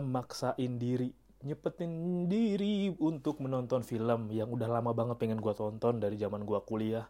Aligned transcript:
maksain 0.00 0.80
diri. 0.80 1.12
Nyepetin 1.40 2.26
diri 2.28 2.92
untuk 3.00 3.40
menonton 3.40 3.80
film 3.80 4.28
yang 4.28 4.52
udah 4.52 4.68
lama 4.68 4.92
banget 4.92 5.16
pengen 5.16 5.40
gue 5.40 5.54
tonton 5.56 5.96
dari 5.96 6.20
zaman 6.20 6.44
gue 6.44 6.60
kuliah. 6.68 7.08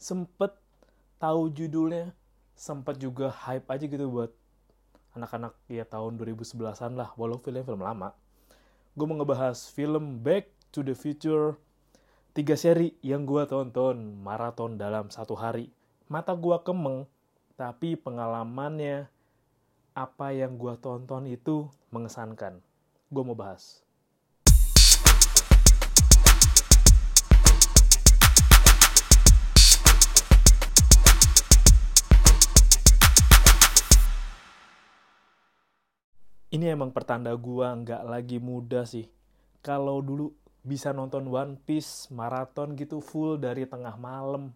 Sempet 0.00 0.56
tahu 1.20 1.52
judulnya 1.52 2.14
sempet 2.58 2.96
juga 2.96 3.28
hype 3.30 3.68
aja 3.68 3.84
gitu 3.84 4.06
buat 4.08 4.30
anak-anak 5.14 5.54
ya 5.70 5.86
tahun 5.86 6.16
2011an 6.16 6.94
lah 6.94 7.12
walau 7.18 7.36
filmnya 7.42 7.66
film 7.66 7.82
lama. 7.84 8.14
Gue 8.96 9.06
mau 9.06 9.18
ngebahas 9.18 9.70
film 9.70 10.24
Back 10.24 10.50
to 10.72 10.80
the 10.80 10.96
Future 10.96 11.58
tiga 12.32 12.54
seri 12.54 12.94
yang 13.02 13.26
gue 13.26 13.44
tonton 13.50 14.18
maraton 14.22 14.78
dalam 14.78 15.10
satu 15.10 15.34
hari. 15.34 15.70
Mata 16.08 16.32
gue 16.32 16.56
kemeng 16.64 17.04
tapi 17.58 17.98
pengalamannya 17.98 19.10
apa 19.98 20.30
yang 20.30 20.54
gue 20.54 20.78
tonton 20.78 21.26
itu 21.26 21.66
mengesankan 21.90 22.62
gue 23.10 23.22
mau 23.26 23.34
bahas. 23.34 23.82
Ini 36.48 36.78
emang 36.78 36.94
pertanda 36.94 37.34
gue 37.34 37.66
nggak 37.66 38.02
lagi 38.06 38.38
muda 38.38 38.86
sih. 38.86 39.10
Kalau 39.66 39.98
dulu 39.98 40.30
bisa 40.62 40.94
nonton 40.94 41.26
One 41.26 41.58
Piece 41.58 42.06
maraton 42.14 42.78
gitu 42.78 43.02
full 43.02 43.34
dari 43.34 43.66
tengah 43.66 43.98
malam 43.98 44.54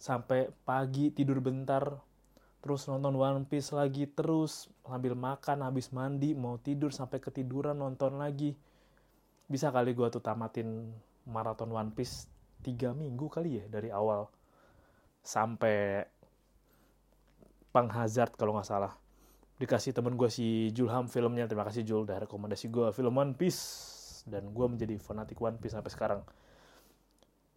sampai 0.00 0.48
pagi 0.64 1.12
tidur 1.12 1.44
bentar 1.44 2.05
terus 2.66 2.90
nonton 2.90 3.14
One 3.14 3.46
Piece 3.46 3.70
lagi 3.70 4.10
terus 4.10 4.66
sambil 4.82 5.14
makan 5.14 5.62
habis 5.62 5.94
mandi 5.94 6.34
mau 6.34 6.58
tidur 6.58 6.90
sampai 6.90 7.22
ketiduran 7.22 7.78
nonton 7.78 8.18
lagi. 8.18 8.58
Bisa 9.46 9.70
kali 9.70 9.94
gue 9.94 10.10
tuh 10.10 10.18
tamatin 10.18 10.90
maraton 11.30 11.70
One 11.70 11.94
Piece 11.94 12.26
tiga 12.66 12.90
minggu 12.90 13.30
kali 13.30 13.62
ya 13.62 13.64
dari 13.70 13.94
awal. 13.94 14.26
Sampai 15.22 16.10
Pang 17.70 17.86
Hazard 17.86 18.34
kalau 18.34 18.58
nggak 18.58 18.66
salah. 18.66 18.98
Dikasih 19.62 19.94
temen 19.94 20.18
gue 20.18 20.26
si 20.26 20.74
Julham 20.74 21.06
filmnya. 21.06 21.46
Terima 21.46 21.62
kasih 21.62 21.86
Jul 21.86 22.02
udah 22.02 22.26
rekomendasi 22.26 22.66
gue 22.66 22.90
film 22.90 23.14
One 23.14 23.38
Piece. 23.38 23.62
Dan 24.26 24.50
gue 24.50 24.66
menjadi 24.66 24.98
fanatik 24.98 25.38
One 25.38 25.62
Piece 25.62 25.78
sampai 25.78 25.94
sekarang. 25.94 26.20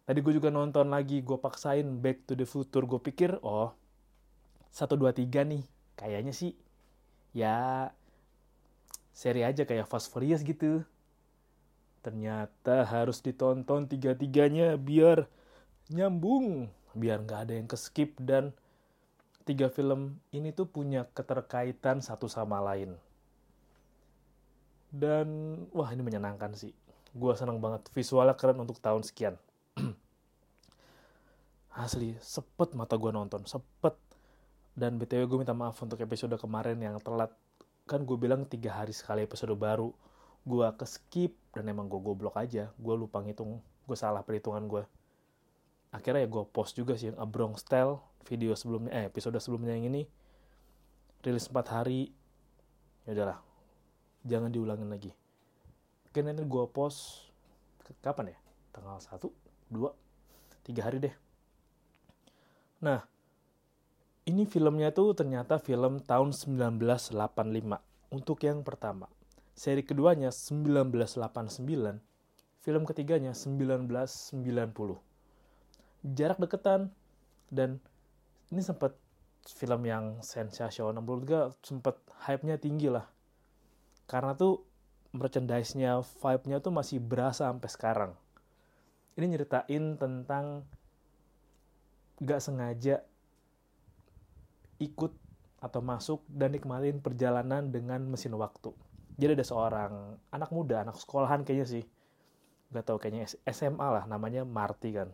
Tadi 0.06 0.18
gue 0.22 0.32
juga 0.38 0.54
nonton 0.54 0.86
lagi. 0.86 1.18
Gue 1.18 1.34
paksain 1.34 1.98
Back 1.98 2.30
to 2.30 2.38
the 2.38 2.46
Future. 2.46 2.86
Gue 2.86 3.02
pikir 3.02 3.42
oh 3.42 3.74
satu 4.70 4.96
dua 4.96 5.10
tiga 5.10 5.42
nih. 5.44 5.66
Kayaknya 5.98 6.32
sih 6.32 6.56
ya 7.36 7.90
seri 9.12 9.44
aja 9.44 9.68
kayak 9.68 9.90
Fast 9.90 10.08
Furious 10.08 10.40
gitu. 10.46 10.86
Ternyata 12.00 12.88
harus 12.88 13.20
ditonton 13.20 13.84
tiga-tiganya 13.84 14.80
biar 14.80 15.28
nyambung 15.92 16.72
biar 16.96 17.20
nggak 17.22 17.40
ada 17.44 17.54
yang 17.60 17.68
keskip. 17.68 18.16
Dan 18.16 18.56
tiga 19.44 19.68
film 19.68 20.16
ini 20.32 20.54
tuh 20.54 20.70
punya 20.70 21.04
keterkaitan 21.12 22.00
satu 22.00 22.30
sama 22.30 22.62
lain. 22.64 22.96
Dan 24.90 25.54
wah 25.70 25.90
ini 25.92 26.02
menyenangkan 26.02 26.56
sih. 26.56 26.74
Gue 27.14 27.34
senang 27.38 27.62
banget. 27.62 27.86
Visualnya 27.94 28.34
keren 28.34 28.58
untuk 28.62 28.82
tahun 28.82 29.06
sekian. 29.06 29.34
Asli 31.74 32.18
sepet 32.18 32.74
mata 32.74 32.98
gue 32.98 33.10
nonton. 33.14 33.46
Sepet 33.46 33.94
dan 34.78 34.96
btw 34.96 35.26
gue 35.26 35.38
minta 35.42 35.54
maaf 35.56 35.78
untuk 35.82 35.98
episode 36.00 36.34
kemarin 36.38 36.78
yang 36.78 36.96
telat. 37.02 37.30
Kan 37.86 38.06
gue 38.06 38.14
bilang 38.14 38.46
tiga 38.46 38.82
hari 38.82 38.94
sekali 38.94 39.26
episode 39.26 39.54
baru. 39.58 39.90
Gue 40.46 40.66
ke 40.78 40.86
skip 40.86 41.34
dan 41.52 41.68
emang 41.68 41.90
gue 41.90 42.00
goblok 42.00 42.38
aja. 42.38 42.70
Gue 42.78 42.94
lupa 42.94 43.20
ngitung. 43.20 43.60
Gue 43.84 43.96
salah 43.98 44.22
perhitungan 44.22 44.64
gue 44.70 44.82
akhirnya 45.90 46.22
ya 46.22 46.28
gue 46.30 46.44
post 46.46 46.78
juga 46.78 46.94
sih 46.94 47.10
yang 47.10 47.18
Abrong 47.18 47.58
Style 47.58 47.98
video 48.26 48.54
sebelumnya 48.54 48.94
eh 48.94 49.04
episode 49.10 49.36
sebelumnya 49.42 49.74
yang 49.74 49.90
ini. 49.90 50.06
Rilis 51.20 51.50
4 51.50 51.60
hari. 51.68 52.14
Ya 53.04 53.12
udahlah. 53.12 53.38
Jangan 54.24 54.50
diulangin 54.54 54.88
lagi. 54.88 55.12
Oke 56.08 56.22
nanti 56.22 56.46
gue 56.46 56.64
post 56.70 57.28
kapan 58.00 58.32
ya? 58.34 58.38
Tanggal 58.70 59.02
1 59.02 59.18
2 59.74 60.70
3 60.70 60.86
hari 60.86 60.98
deh. 61.02 61.14
Nah 62.86 63.02
ini 64.28 64.44
filmnya 64.44 64.92
tuh 64.92 65.16
ternyata 65.16 65.56
film 65.56 66.02
tahun 66.04 66.36
1985 66.36 67.16
untuk 68.12 68.38
yang 68.44 68.60
pertama. 68.60 69.08
Seri 69.56 69.84
keduanya 69.84 70.32
1989, 70.32 72.00
film 72.60 72.82
ketiganya 72.84 73.32
1990. 73.32 75.00
Jarak 76.00 76.38
deketan 76.40 76.88
dan 77.52 77.76
ini 78.48 78.60
sempat 78.64 78.96
film 79.44 79.84
yang 79.84 80.20
sensasional 80.20 81.00
menurut 81.00 81.24
gue 81.24 81.42
sempat 81.64 81.96
hype-nya 82.28 82.56
tinggi 82.60 82.88
lah. 82.92 83.08
Karena 84.04 84.36
tuh 84.36 84.64
merchandise-nya, 85.16 86.00
vibe-nya 86.00 86.58
tuh 86.62 86.72
masih 86.72 87.02
berasa 87.02 87.48
sampai 87.50 87.70
sekarang. 87.70 88.12
Ini 89.18 89.26
nyeritain 89.26 89.98
tentang 89.98 90.64
gak 92.20 92.40
sengaja 92.40 93.02
ikut 94.80 95.12
atau 95.60 95.84
masuk 95.84 96.24
dan 96.26 96.56
nikmatin 96.56 97.04
perjalanan 97.04 97.68
dengan 97.68 98.00
mesin 98.08 98.32
waktu. 98.34 98.72
Jadi 99.20 99.36
ada 99.36 99.44
seorang 99.44 99.92
anak 100.32 100.48
muda, 100.48 100.80
anak 100.80 100.96
sekolahan 100.96 101.44
kayaknya 101.44 101.68
sih. 101.68 101.84
Gak 102.72 102.88
tau 102.88 102.96
kayaknya 102.96 103.28
SMA 103.52 103.84
lah, 103.84 104.08
namanya 104.08 104.48
Marty 104.48 104.96
kan. 104.96 105.12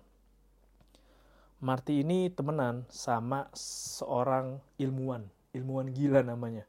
Marty 1.59 2.06
ini 2.06 2.31
temenan 2.31 2.87
sama 2.87 3.50
seorang 3.56 4.62
ilmuwan, 4.78 5.27
ilmuwan 5.50 5.91
gila 5.91 6.22
namanya. 6.22 6.69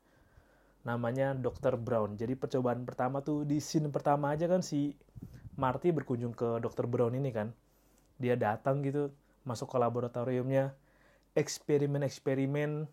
Namanya 0.82 1.38
Dr. 1.38 1.78
Brown. 1.78 2.18
Jadi 2.18 2.34
percobaan 2.34 2.88
pertama 2.88 3.22
tuh 3.22 3.46
di 3.46 3.62
scene 3.62 3.92
pertama 3.94 4.34
aja 4.34 4.48
kan 4.50 4.64
si 4.66 4.96
Marty 5.60 5.94
berkunjung 5.94 6.34
ke 6.34 6.58
Dr. 6.64 6.90
Brown 6.90 7.14
ini 7.14 7.30
kan. 7.30 7.54
Dia 8.18 8.34
datang 8.34 8.82
gitu, 8.82 9.14
masuk 9.46 9.70
ke 9.70 9.78
laboratoriumnya, 9.78 10.74
eksperimen-eksperimen 11.38 12.90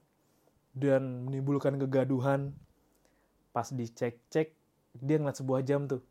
dan 0.77 1.03
menimbulkan 1.25 1.81
kegaduhan. 1.81 2.53
Pas 3.57 3.71
dicek-cek, 3.73 4.53
dia 5.01 5.17
ngeliat 5.17 5.39
sebuah 5.41 5.65
jam 5.65 5.89
tuh. 5.89 6.05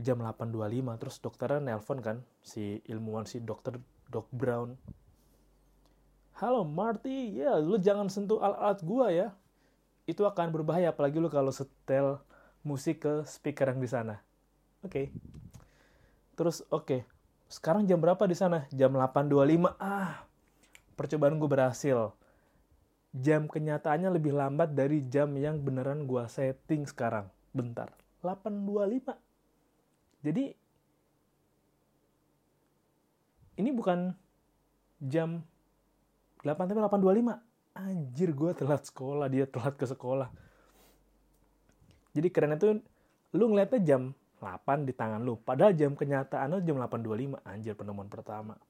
Jam 0.00 0.24
8.25, 0.24 0.96
terus 0.96 1.16
dokternya 1.20 1.60
nelpon 1.60 2.00
kan, 2.00 2.24
si 2.40 2.80
ilmuwan, 2.88 3.28
si 3.28 3.44
dokter 3.44 3.76
Doc 4.08 4.32
Brown. 4.32 4.80
Halo 6.40 6.64
Marty, 6.64 7.36
ya 7.36 7.60
lu 7.60 7.76
jangan 7.76 8.08
sentuh 8.08 8.40
alat-alat 8.40 8.80
gua 8.80 9.12
ya. 9.12 9.28
Itu 10.08 10.24
akan 10.24 10.56
berbahaya, 10.56 10.88
apalagi 10.88 11.20
lu 11.20 11.28
kalau 11.28 11.52
setel 11.52 12.16
musik 12.64 13.04
ke 13.04 13.28
speaker 13.28 13.68
yang 13.68 13.80
di 13.84 13.90
sana. 13.92 14.24
Oke. 14.80 14.88
Okay. 14.88 15.06
Terus 16.40 16.64
oke, 16.72 16.88
okay. 16.88 17.00
sekarang 17.52 17.84
jam 17.84 18.00
berapa 18.00 18.24
di 18.24 18.32
sana? 18.32 18.64
Jam 18.72 18.96
8.25. 18.96 19.76
Ah, 19.76 20.24
percobaan 21.00 21.40
gue 21.40 21.48
berhasil. 21.48 22.12
Jam 23.16 23.48
kenyataannya 23.48 24.20
lebih 24.20 24.36
lambat 24.36 24.76
dari 24.76 25.00
jam 25.08 25.32
yang 25.32 25.56
beneran 25.56 26.04
gue 26.04 26.20
setting 26.28 26.84
sekarang. 26.84 27.24
Bentar. 27.56 27.88
8.25. 28.20 29.16
Jadi, 30.20 30.52
ini 33.56 33.70
bukan 33.72 34.12
jam 35.00 35.40
8 36.44 36.68
tapi 36.68 36.76
8.25. 36.76 37.80
Anjir, 37.80 38.28
gue 38.36 38.50
telat 38.52 38.84
sekolah. 38.84 39.26
Dia 39.32 39.48
telat 39.48 39.80
ke 39.80 39.88
sekolah. 39.88 40.28
Jadi 42.12 42.28
keren 42.28 42.60
itu, 42.60 42.76
lu 43.32 43.48
ngeliatnya 43.48 43.80
jam 43.80 44.12
8 44.44 44.84
di 44.84 44.92
tangan 44.92 45.24
lu. 45.24 45.40
Padahal 45.40 45.72
jam 45.72 45.96
kenyataannya 45.96 46.60
jam 46.60 46.76
8.25. 46.76 47.40
Anjir, 47.48 47.72
penemuan 47.72 48.12
pertama 48.12 48.60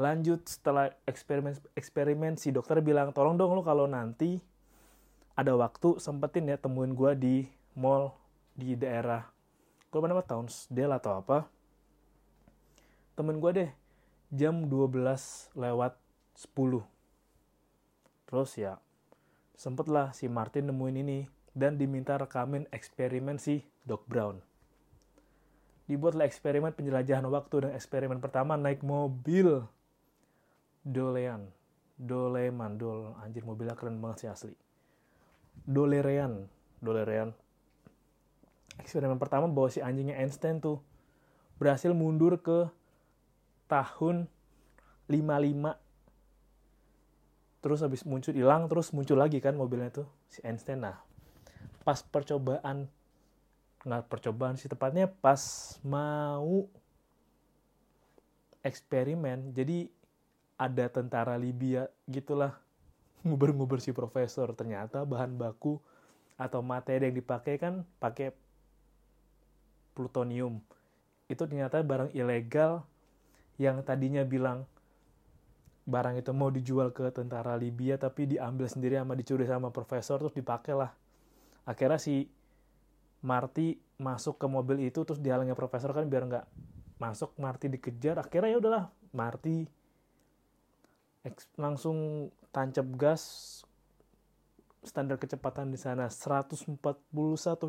lanjut 0.00 0.48
setelah 0.48 0.88
eksperimen 1.04 1.52
eksperimen 1.76 2.40
si 2.40 2.48
dokter 2.48 2.80
bilang 2.80 3.12
tolong 3.12 3.36
dong 3.36 3.52
lo 3.52 3.60
kalau 3.60 3.84
nanti 3.84 4.40
ada 5.36 5.52
waktu 5.52 6.00
sempetin 6.00 6.48
ya 6.48 6.56
temuin 6.56 6.96
gue 6.96 7.12
di 7.20 7.36
mall 7.76 8.16
di 8.56 8.80
daerah 8.80 9.28
gue 9.92 10.00
nama 10.00 10.24
tahun 10.24 10.46
Dell 10.70 10.94
atau 10.94 11.18
apa. 11.18 11.50
Temen 13.18 13.42
gue 13.42 13.50
deh 13.52 13.70
jam 14.32 14.70
12 14.70 15.52
lewat 15.58 15.98
10 16.38 16.86
terus 18.30 18.54
ya 18.54 18.78
sempet 19.58 19.90
lah 19.90 20.14
si 20.14 20.30
Martin 20.30 20.70
nemuin 20.70 20.96
ini 21.02 21.18
dan 21.50 21.74
diminta 21.76 22.14
rekamin 22.14 22.64
eksperimen 22.70 23.36
si 23.36 23.66
Doc 23.82 24.06
Brown. 24.06 24.38
Dibuatlah 25.90 26.24
eksperimen 26.24 26.72
penjelajahan 26.72 27.26
waktu 27.26 27.68
dan 27.68 27.72
eksperimen 27.74 28.22
pertama 28.22 28.54
naik 28.54 28.86
mobil 28.86 29.66
Dolean. 30.84 31.48
Doleman, 32.00 32.80
Dol. 32.80 33.12
Anjir 33.20 33.44
mobilnya 33.44 33.76
keren 33.76 34.00
banget 34.00 34.24
sih 34.24 34.30
asli. 34.32 34.56
Dolerean 35.66 36.48
Dolerean 36.80 37.36
eksperimen 38.80 39.20
pertama 39.20 39.44
bahwa 39.44 39.68
si 39.68 39.84
anjingnya 39.84 40.16
Einstein 40.16 40.56
tuh 40.62 40.80
berhasil 41.60 41.92
mundur 41.92 42.40
ke 42.40 42.72
tahun 43.68 44.24
55 45.12 45.76
terus 47.60 47.84
habis 47.84 48.08
muncul 48.08 48.32
hilang 48.32 48.72
terus 48.72 48.96
muncul 48.96 49.20
lagi 49.20 49.36
kan 49.44 49.52
mobilnya 49.52 49.92
tuh 49.92 50.08
si 50.32 50.40
Einstein 50.40 50.80
nah 50.80 50.96
pas 51.84 52.00
percobaan 52.00 52.88
nggak 53.84 54.08
percobaan 54.08 54.56
sih 54.56 54.72
tepatnya 54.72 55.12
pas 55.12 55.76
mau 55.84 56.64
eksperimen 58.64 59.52
jadi 59.52 59.92
ada 60.60 60.92
tentara 60.92 61.40
Libya 61.40 61.88
gitulah. 62.04 62.60
Nguber-nguber 63.24 63.80
si 63.80 63.96
profesor. 63.96 64.52
Ternyata 64.52 65.08
bahan 65.08 65.40
baku 65.40 65.80
atau 66.36 66.60
materi 66.60 67.08
yang 67.08 67.16
dipakai 67.16 67.56
kan 67.56 67.88
pakai 67.96 68.36
plutonium. 69.96 70.60
Itu 71.24 71.48
ternyata 71.48 71.80
barang 71.80 72.12
ilegal 72.12 72.84
yang 73.56 73.80
tadinya 73.80 74.24
bilang 74.24 74.68
barang 75.88 76.20
itu 76.20 76.32
mau 76.36 76.52
dijual 76.52 76.92
ke 76.92 77.08
tentara 77.12 77.56
Libya 77.56 77.96
tapi 77.96 78.28
diambil 78.28 78.68
sendiri 78.68 79.00
sama 79.00 79.16
dicuri 79.16 79.44
sama 79.48 79.68
profesor 79.74 80.22
terus 80.22 80.36
dipakai 80.36 80.76
lah 80.76 80.92
akhirnya 81.66 81.98
si 81.98 82.30
Marty 83.20 83.76
masuk 84.00 84.40
ke 84.40 84.46
mobil 84.48 84.88
itu 84.88 85.04
terus 85.04 85.20
dihalangi 85.20 85.52
profesor 85.52 85.92
kan 85.92 86.08
biar 86.08 86.24
nggak 86.24 86.46
masuk. 86.96 87.36
Marty 87.36 87.68
dikejar. 87.68 88.16
Akhirnya 88.20 88.56
ya 88.56 88.58
udahlah 88.60 88.84
Marty 89.12 89.68
langsung 91.60 92.30
tancap 92.50 92.86
gas 92.96 93.22
standar 94.80 95.20
kecepatan 95.20 95.68
di 95.68 95.76
sana 95.76 96.08
141 96.08 96.80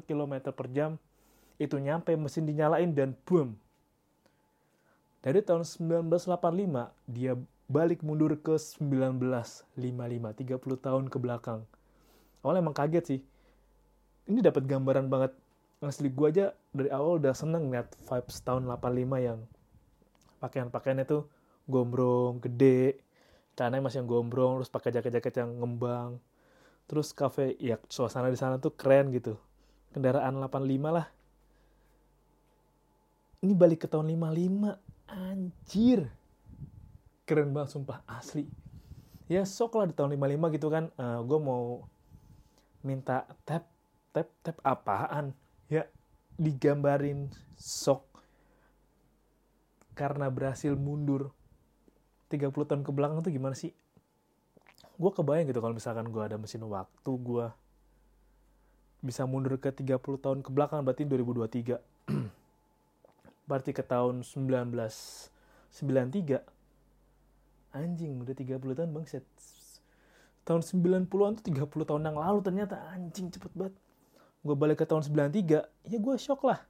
km 0.07 0.33
per 0.55 0.67
jam. 0.71 0.95
Itu 1.59 1.77
nyampe 1.77 2.15
mesin 2.17 2.47
dinyalain 2.47 2.89
dan 2.95 3.13
boom. 3.27 3.53
Dari 5.21 5.45
tahun 5.45 5.61
1985 5.61 6.33
dia 7.05 7.37
balik 7.69 8.01
mundur 8.01 8.33
ke 8.41 8.57
1955 8.57 9.77
30 9.77 10.57
tahun 10.81 11.03
ke 11.13 11.17
belakang. 11.21 11.61
Awalnya 12.41 12.61
emang 12.65 12.75
kaget 12.75 13.05
sih. 13.05 13.21
Ini 14.25 14.41
dapat 14.41 14.65
gambaran 14.65 15.07
banget. 15.11 15.37
Asli 15.81 16.13
gue 16.13 16.27
aja 16.29 16.53
dari 16.73 16.93
awal 16.93 17.17
udah 17.21 17.33
seneng 17.33 17.73
liat 17.73 17.89
vibes 18.05 18.37
tahun 18.45 18.69
85 18.69 19.17
yang 19.17 19.39
pakaian-pakaiannya 20.37 21.05
tuh 21.09 21.25
gombrong, 21.65 22.37
gede, 22.41 23.01
celananya 23.55 23.87
masih 23.87 23.97
yang 24.03 24.09
gombrong, 24.09 24.61
terus 24.61 24.71
pakai 24.71 24.89
jaket-jaket 24.95 25.33
yang 25.43 25.49
ngembang. 25.59 26.17
Terus 26.89 27.15
cafe, 27.15 27.55
ya 27.59 27.79
suasana 27.87 28.27
di 28.27 28.39
sana 28.39 28.59
tuh 28.59 28.73
keren 28.75 29.11
gitu. 29.15 29.39
Kendaraan 29.91 30.39
85 30.39 30.91
lah. 30.91 31.07
Ini 33.41 33.53
balik 33.57 33.83
ke 33.83 33.87
tahun 33.89 34.11
55, 34.11 34.77
anjir. 35.09 36.07
Keren 37.25 37.51
banget 37.55 37.73
sumpah, 37.73 38.03
asli. 38.05 38.45
Ya 39.31 39.47
sok 39.47 39.79
lah 39.79 39.87
di 39.87 39.95
tahun 39.95 40.19
55 40.19 40.55
gitu 40.59 40.67
kan, 40.67 40.91
uh, 40.99 41.03
eh, 41.03 41.19
gue 41.23 41.39
mau 41.39 41.87
minta 42.81 43.29
tap 43.45 43.69
tap 44.09 44.27
tap 44.41 44.57
apaan 44.65 45.37
ya 45.69 45.85
digambarin 46.35 47.29
sok 47.55 48.09
karena 49.93 50.33
berhasil 50.33 50.73
mundur 50.73 51.29
30 52.31 52.55
tahun 52.55 52.87
ke 52.87 52.91
belakang 52.95 53.19
tuh 53.19 53.35
gimana 53.35 53.51
sih? 53.51 53.75
Gue 54.95 55.11
kebayang 55.11 55.51
gitu 55.51 55.59
kalau 55.59 55.75
misalkan 55.75 56.07
gue 56.07 56.23
ada 56.23 56.39
mesin 56.39 56.63
waktu 56.63 57.11
gue 57.11 57.51
bisa 59.01 59.25
mundur 59.25 59.57
ke 59.57 59.73
30 59.73 59.97
tahun 59.97 60.45
ke 60.45 60.53
belakang 60.53 60.85
berarti 60.85 61.09
2023 61.09 61.73
berarti 63.49 63.71
ke 63.73 63.81
tahun 63.81 64.21
1993 64.21 66.37
anjing 67.73 68.13
udah 68.21 68.35
30 68.37 68.61
tahun 68.61 68.93
bang 68.93 69.09
set 69.09 69.25
tahun 70.45 70.61
90-an 70.61 71.41
tuh 71.41 71.49
30 71.49 71.89
tahun 71.89 72.01
yang 72.05 72.17
lalu 72.17 72.39
ternyata 72.41 72.81
anjing 72.93 73.29
cepet 73.29 73.51
banget. 73.53 73.75
Gue 74.41 74.57
balik 74.57 74.81
ke 74.81 74.85
tahun 74.89 75.05
93 75.05 75.85
ya 75.85 75.97
gue 76.01 76.15
shock 76.17 76.41
lah. 76.45 76.65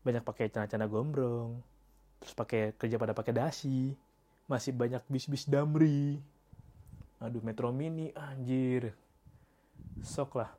Banyak 0.00 0.24
pakai 0.24 0.48
celana-celana 0.48 0.88
gombrong 0.88 1.60
terus 2.20 2.32
pakai 2.32 2.72
kerja 2.74 2.96
pada 2.96 3.12
pakai 3.12 3.32
dasi 3.36 3.92
masih 4.46 4.72
banyak 4.74 5.02
bis-bis 5.10 5.46
damri. 5.46 6.22
Aduh 7.18 7.42
metro 7.42 7.74
mini 7.74 8.14
anjir. 8.14 8.94
Shock 10.02 10.38
lah. 10.38 10.50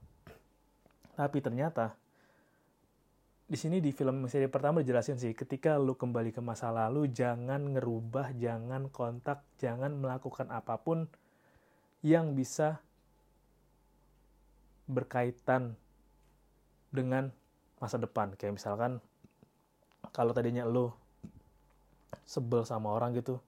Tapi 1.16 1.40
ternyata 1.40 1.96
di 3.48 3.56
sini 3.56 3.80
di 3.80 3.96
film 3.96 4.28
seri 4.28 4.52
pertama 4.52 4.84
dijelasin 4.84 5.16
sih 5.16 5.32
ketika 5.32 5.80
lu 5.80 5.96
kembali 5.96 6.36
ke 6.36 6.44
masa 6.44 6.68
lalu 6.68 7.08
jangan 7.08 7.80
ngerubah 7.80 8.36
jangan 8.36 8.92
kontak 8.92 9.40
jangan 9.56 9.96
melakukan 9.96 10.52
apa 10.52 10.76
pun 10.76 11.08
yang 12.04 12.36
bisa 12.36 12.84
berkaitan 14.84 15.80
dengan 16.92 17.32
masa 17.80 17.96
depan. 17.96 18.36
Kayak 18.36 18.60
misalkan 18.60 19.00
kalau 20.12 20.36
tadinya 20.36 20.68
lo 20.68 20.96
sebel 22.28 22.68
sama 22.68 22.92
orang 22.92 23.16
gitu 23.16 23.40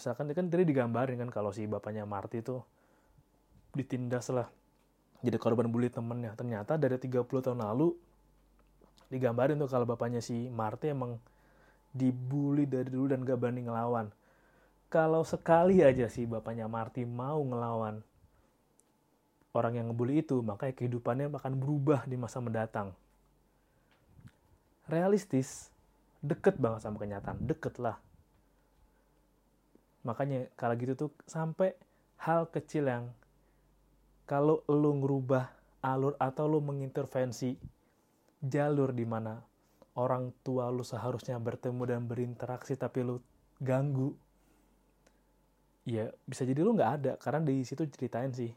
misalkan 0.00 0.32
kan 0.32 0.48
tadi 0.48 0.64
digambarin 0.64 1.20
kan 1.20 1.28
kalau 1.28 1.52
si 1.52 1.68
bapaknya 1.68 2.08
Marty 2.08 2.40
itu 2.40 2.56
ditindas 3.76 4.32
lah 4.32 4.48
jadi 5.20 5.36
korban 5.36 5.68
bully 5.68 5.92
temennya 5.92 6.32
ternyata 6.32 6.80
dari 6.80 6.96
30 6.96 7.20
tahun 7.28 7.60
lalu 7.60 7.92
digambarin 9.12 9.60
tuh 9.60 9.68
kalau 9.68 9.84
bapaknya 9.84 10.24
si 10.24 10.48
Marty 10.48 10.96
emang 10.96 11.20
dibully 11.92 12.64
dari 12.64 12.88
dulu 12.88 13.12
dan 13.12 13.20
gak 13.28 13.36
berani 13.36 13.68
ngelawan 13.68 14.08
kalau 14.88 15.20
sekali 15.20 15.84
aja 15.84 16.08
si 16.08 16.24
bapaknya 16.24 16.64
Marty 16.64 17.04
mau 17.04 17.44
ngelawan 17.44 18.00
orang 19.54 19.82
yang 19.82 19.86
ngebully 19.90 20.22
itu, 20.22 20.38
maka 20.42 20.70
kehidupannya 20.70 21.30
akan 21.30 21.58
berubah 21.58 22.06
di 22.06 22.14
masa 22.14 22.38
mendatang. 22.38 22.94
Realistis, 24.86 25.70
deket 26.22 26.58
banget 26.58 26.86
sama 26.86 26.98
kenyataan, 26.98 27.38
deket 27.42 27.78
lah. 27.78 27.98
Makanya 30.04 30.48
kalau 30.56 30.74
gitu 30.80 30.96
tuh 30.96 31.10
sampai 31.28 31.76
hal 32.20 32.48
kecil 32.48 32.88
yang 32.88 33.12
kalau 34.24 34.64
lu 34.70 34.96
ngerubah 35.00 35.52
alur 35.84 36.16
atau 36.20 36.44
lu 36.48 36.60
mengintervensi 36.60 37.56
jalur 38.40 38.92
di 38.96 39.04
mana 39.04 39.40
orang 39.96 40.32
tua 40.40 40.72
lu 40.72 40.80
seharusnya 40.80 41.36
bertemu 41.36 41.82
dan 41.84 42.00
berinteraksi 42.08 42.76
tapi 42.76 43.04
lu 43.04 43.20
ganggu 43.60 44.16
ya 45.84 46.08
bisa 46.24 46.48
jadi 46.48 46.60
lu 46.64 46.72
nggak 46.72 46.92
ada. 47.00 47.12
Karena 47.20 47.44
di 47.44 47.60
situ 47.66 47.84
ceritain 47.88 48.32
sih 48.32 48.52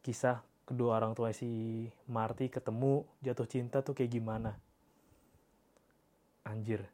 kisah 0.00 0.40
kedua 0.64 0.96
orang 0.96 1.12
tua 1.12 1.34
si 1.36 1.84
Marty 2.08 2.48
ketemu 2.48 3.04
jatuh 3.20 3.48
cinta 3.48 3.84
tuh 3.84 3.92
kayak 3.92 4.12
gimana. 4.12 4.56
Anjir 6.48 6.88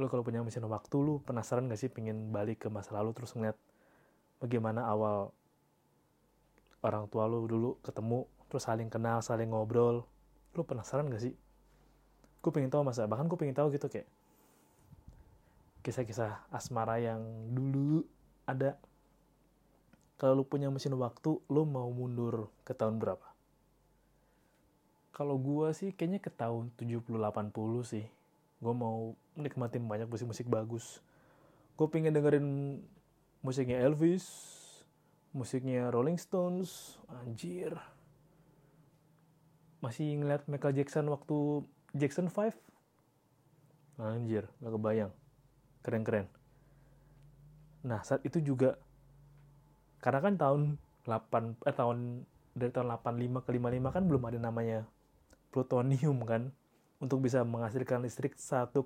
lu 0.00 0.08
kalau 0.08 0.24
punya 0.24 0.40
mesin 0.40 0.64
waktu 0.64 0.96
lu 0.96 1.20
penasaran 1.22 1.68
gak 1.68 1.76
sih 1.76 1.92
pengen 1.92 2.32
balik 2.32 2.64
ke 2.64 2.68
masa 2.72 2.96
lalu 2.96 3.12
terus 3.12 3.36
ngeliat 3.36 3.54
bagaimana 4.40 4.88
awal 4.88 5.30
orang 6.80 7.04
tua 7.12 7.28
lu 7.28 7.44
dulu 7.44 7.76
ketemu 7.84 8.24
terus 8.48 8.64
saling 8.64 8.88
kenal 8.88 9.20
saling 9.20 9.52
ngobrol 9.52 10.08
lu 10.56 10.62
penasaran 10.64 11.12
gak 11.12 11.20
sih 11.20 11.36
gue 12.40 12.50
pengen 12.50 12.72
tahu 12.72 12.82
masa 12.82 13.04
bahkan 13.04 13.28
gue 13.28 13.36
pengen 13.36 13.54
tahu 13.54 13.68
gitu 13.76 13.92
kayak 13.92 14.08
kisah-kisah 15.84 16.48
asmara 16.48 16.96
yang 16.96 17.20
dulu 17.52 18.04
ada 18.48 18.80
kalau 20.20 20.36
lu 20.36 20.44
punya 20.44 20.68
mesin 20.68 20.92
waktu, 21.00 21.40
lu 21.48 21.64
mau 21.64 21.88
mundur 21.88 22.52
ke 22.68 22.76
tahun 22.76 23.00
berapa? 23.00 23.24
Kalau 25.16 25.40
gua 25.40 25.72
sih 25.72 25.96
kayaknya 25.96 26.20
ke 26.20 26.28
tahun 26.28 26.76
70-80 26.76 27.56
sih. 27.88 28.04
Gue 28.60 28.74
mau 28.76 29.16
nikmatin 29.34 29.88
banyak 29.88 30.06
musik-musik 30.06 30.46
bagus. 30.46 31.00
Gue 31.80 31.88
pengen 31.88 32.12
dengerin 32.12 32.80
musiknya 33.40 33.80
Elvis, 33.80 34.28
musiknya 35.32 35.88
Rolling 35.88 36.20
Stones, 36.20 37.00
anjir. 37.08 37.72
Masih 39.80 40.20
ngeliat 40.20 40.44
Michael 40.44 40.76
Jackson 40.76 41.08
waktu 41.08 41.64
Jackson 41.96 42.28
5? 42.28 42.52
Anjir, 43.96 44.44
gak 44.60 44.72
kebayang. 44.76 45.12
Keren-keren. 45.80 46.28
Nah, 47.80 48.04
saat 48.04 48.20
itu 48.28 48.44
juga 48.44 48.76
karena 50.04 50.20
kan 50.20 50.34
tahun 50.36 50.60
8 51.04 51.64
eh 51.64 51.76
tahun 51.76 52.24
dari 52.56 52.72
tahun 52.72 52.88
85 53.00 53.44
ke 53.44 53.50
55 53.56 53.94
kan 53.94 54.02
belum 54.04 54.22
ada 54.28 54.38
namanya 54.40 54.78
plutonium 55.52 56.18
kan 56.24 56.52
untuk 57.00 57.24
bisa 57.24 57.40
menghasilkan 57.42 58.04
listrik 58.04 58.36
1,2 58.36 58.76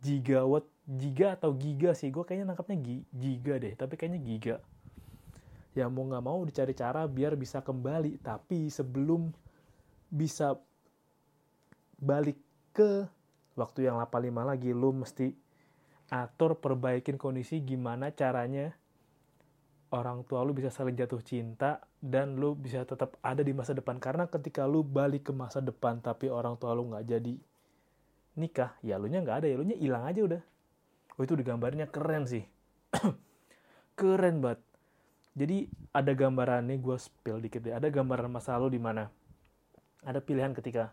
gigawatt 0.00 0.66
giga 0.86 1.34
atau 1.34 1.50
giga 1.52 1.92
sih. 1.92 2.14
Gue 2.14 2.22
kayaknya 2.22 2.54
nangkapnya 2.54 2.78
giga 3.10 3.54
deh 3.58 3.74
tapi 3.74 3.98
kayaknya 3.98 4.20
giga. 4.22 4.56
Ya 5.76 5.90
mau 5.92 6.06
nggak 6.08 6.24
mau 6.24 6.40
dicari 6.46 6.72
cara 6.72 7.04
biar 7.04 7.36
bisa 7.36 7.60
kembali 7.60 8.22
tapi 8.22 8.70
sebelum 8.70 9.28
bisa 10.08 10.56
balik 12.00 12.38
ke 12.72 13.04
waktu 13.58 13.90
yang 13.90 13.98
85 14.00 14.46
lagi 14.46 14.70
lu 14.70 14.94
mesti 14.94 15.34
atur 16.12 16.62
perbaikin 16.62 17.18
kondisi 17.18 17.58
gimana 17.66 18.14
caranya 18.14 18.72
orang 19.94 20.26
tua 20.26 20.42
lu 20.42 20.50
bisa 20.50 20.72
saling 20.72 20.98
jatuh 20.98 21.22
cinta 21.22 21.78
dan 22.02 22.34
lu 22.38 22.58
bisa 22.58 22.82
tetap 22.82 23.14
ada 23.22 23.42
di 23.42 23.54
masa 23.54 23.76
depan. 23.76 24.02
Karena 24.02 24.26
ketika 24.26 24.66
lu 24.66 24.82
balik 24.82 25.30
ke 25.30 25.32
masa 25.32 25.62
depan 25.62 26.02
tapi 26.02 26.26
orang 26.26 26.58
tua 26.58 26.74
lu 26.74 26.90
nggak 26.90 27.06
jadi 27.06 27.34
nikah 28.36 28.76
ya 28.84 29.00
lu 29.00 29.08
nya 29.08 29.24
nggak 29.24 29.42
ada 29.42 29.46
ya 29.48 29.56
lu 29.56 29.64
nya 29.64 29.76
hilang 29.78 30.04
aja 30.04 30.20
udah. 30.26 30.42
Oh 31.16 31.22
itu 31.24 31.34
digambarnya 31.38 31.88
keren 31.88 32.28
sih. 32.28 32.44
Keren 33.98 34.44
banget. 34.44 34.60
Jadi 35.36 35.68
ada 35.92 36.12
gambarannya 36.12 36.76
gue 36.76 36.96
spill 37.00 37.40
dikit 37.40 37.64
deh. 37.64 37.72
Ada 37.72 37.88
gambaran 37.88 38.28
masa 38.28 38.56
lalu 38.60 38.76
di 38.76 38.80
mana? 38.80 39.08
Ada 40.04 40.20
pilihan 40.20 40.52
ketika 40.52 40.92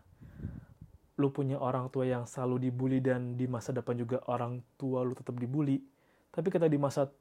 lu 1.20 1.28
punya 1.30 1.60
orang 1.60 1.92
tua 1.92 2.08
yang 2.08 2.24
selalu 2.24 2.68
dibully 2.68 2.98
dan 2.98 3.36
di 3.36 3.44
masa 3.46 3.70
depan 3.70 3.94
juga 3.94 4.24
orang 4.24 4.64
tua 4.80 5.04
lu 5.04 5.12
tetap 5.12 5.36
dibully. 5.36 5.84
Tapi 6.32 6.48
kita 6.48 6.64
di 6.68 6.80
masa 6.80 7.12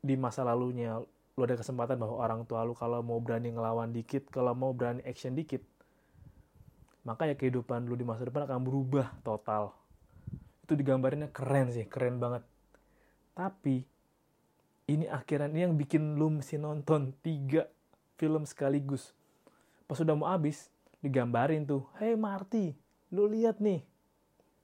di 0.00 0.16
masa 0.16 0.44
lalunya 0.44 1.00
lu 1.36 1.44
ada 1.44 1.60
kesempatan 1.60 2.00
bahwa 2.00 2.16
orang 2.16 2.48
tua 2.48 2.64
lu 2.64 2.72
kalau 2.72 3.04
mau 3.04 3.20
berani 3.20 3.52
ngelawan 3.52 3.92
dikit, 3.92 4.32
kalau 4.32 4.56
mau 4.56 4.72
berani 4.72 5.04
action 5.04 5.36
dikit, 5.36 5.60
maka 7.04 7.28
ya 7.28 7.36
kehidupan 7.36 7.84
lu 7.84 7.92
di 7.92 8.08
masa 8.08 8.24
depan 8.24 8.48
akan 8.48 8.64
berubah 8.64 9.12
total. 9.20 9.76
Itu 10.64 10.72
digambarinnya 10.80 11.28
keren 11.28 11.68
sih, 11.76 11.84
keren 11.84 12.16
banget. 12.16 12.40
Tapi 13.36 13.84
ini 14.88 15.04
akhiran 15.04 15.52
ini 15.52 15.68
yang 15.68 15.76
bikin 15.76 16.16
lu 16.16 16.32
mesti 16.40 16.56
nonton 16.56 17.12
tiga 17.20 17.68
film 18.16 18.48
sekaligus. 18.48 19.12
Pas 19.84 20.00
udah 20.00 20.16
mau 20.16 20.32
habis, 20.32 20.72
digambarin 21.04 21.68
tuh, 21.68 21.84
Hey 22.00 22.16
Marty, 22.16 22.72
lu 23.12 23.28
lihat 23.28 23.60
nih, 23.60 23.84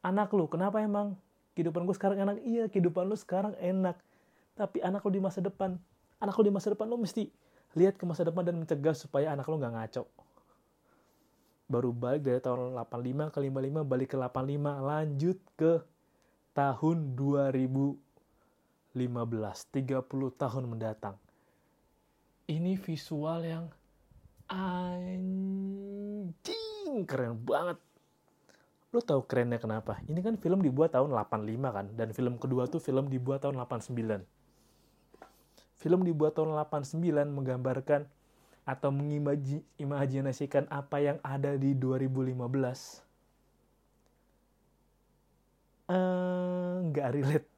anak 0.01 0.33
lu, 0.33 0.49
kenapa 0.49 0.81
emang 0.81 1.21
kehidupan 1.53 1.85
gue 1.85 1.97
sekarang 2.01 2.17
enak? 2.25 2.41
Iya, 2.49 2.65
kehidupan 2.73 3.05
lu 3.05 3.17
sekarang 3.21 3.53
enak. 3.61 4.01
Tapi 4.57 4.81
anak 4.81 5.05
lu 5.05 5.13
di 5.13 5.21
masa 5.21 5.45
depan, 5.45 5.77
anak 6.23 6.39
lu 6.39 6.47
di 6.47 6.55
masa 6.55 6.71
depan 6.71 6.87
lu 6.87 6.95
mesti 6.95 7.27
lihat 7.75 7.99
ke 7.99 8.07
masa 8.07 8.23
depan 8.23 8.47
dan 8.47 8.55
mencegah 8.63 8.95
supaya 8.95 9.35
anak 9.35 9.51
lu 9.51 9.59
nggak 9.59 9.75
ngaco. 9.75 10.07
Baru 11.67 11.91
balik 11.91 12.23
dari 12.23 12.39
tahun 12.39 12.79
85 12.79 13.35
ke 13.35 13.39
55, 13.43 13.83
balik 13.83 14.09
ke 14.15 14.17
85, 14.21 14.79
lanjut 14.87 15.39
ke 15.59 15.73
tahun 16.55 16.97
2000 17.19 18.13
15, 18.93 19.73
30 19.73 20.37
tahun 20.37 20.65
mendatang. 20.69 21.17
Ini 22.45 22.77
visual 22.77 23.41
yang 23.41 23.73
anjing 24.53 25.25
keren 27.09 27.41
banget. 27.41 27.81
Lo 28.93 29.01
tau 29.01 29.25
kerennya 29.25 29.57
kenapa? 29.57 29.97
Ini 30.05 30.21
kan 30.21 30.37
film 30.37 30.61
dibuat 30.61 30.93
tahun 30.93 31.17
85 31.17 31.73
kan, 31.73 31.89
dan 31.97 32.13
film 32.13 32.37
kedua 32.37 32.69
tuh 32.69 32.85
film 32.85 33.09
dibuat 33.09 33.41
tahun 33.49 33.57
89. 33.57 34.42
Film 35.83 36.07
dibuat 36.07 36.39
tahun 36.39 36.55
89 36.55 37.03
menggambarkan 37.27 38.07
atau 38.63 38.95
mengimajinasikan 38.95 40.71
apa 40.71 41.03
yang 41.03 41.19
ada 41.27 41.59
di 41.59 41.75
2015. 41.75 42.39
Eh, 45.91 46.75
nggak 46.87 47.09
uh, 47.11 47.13
relate 47.13 47.53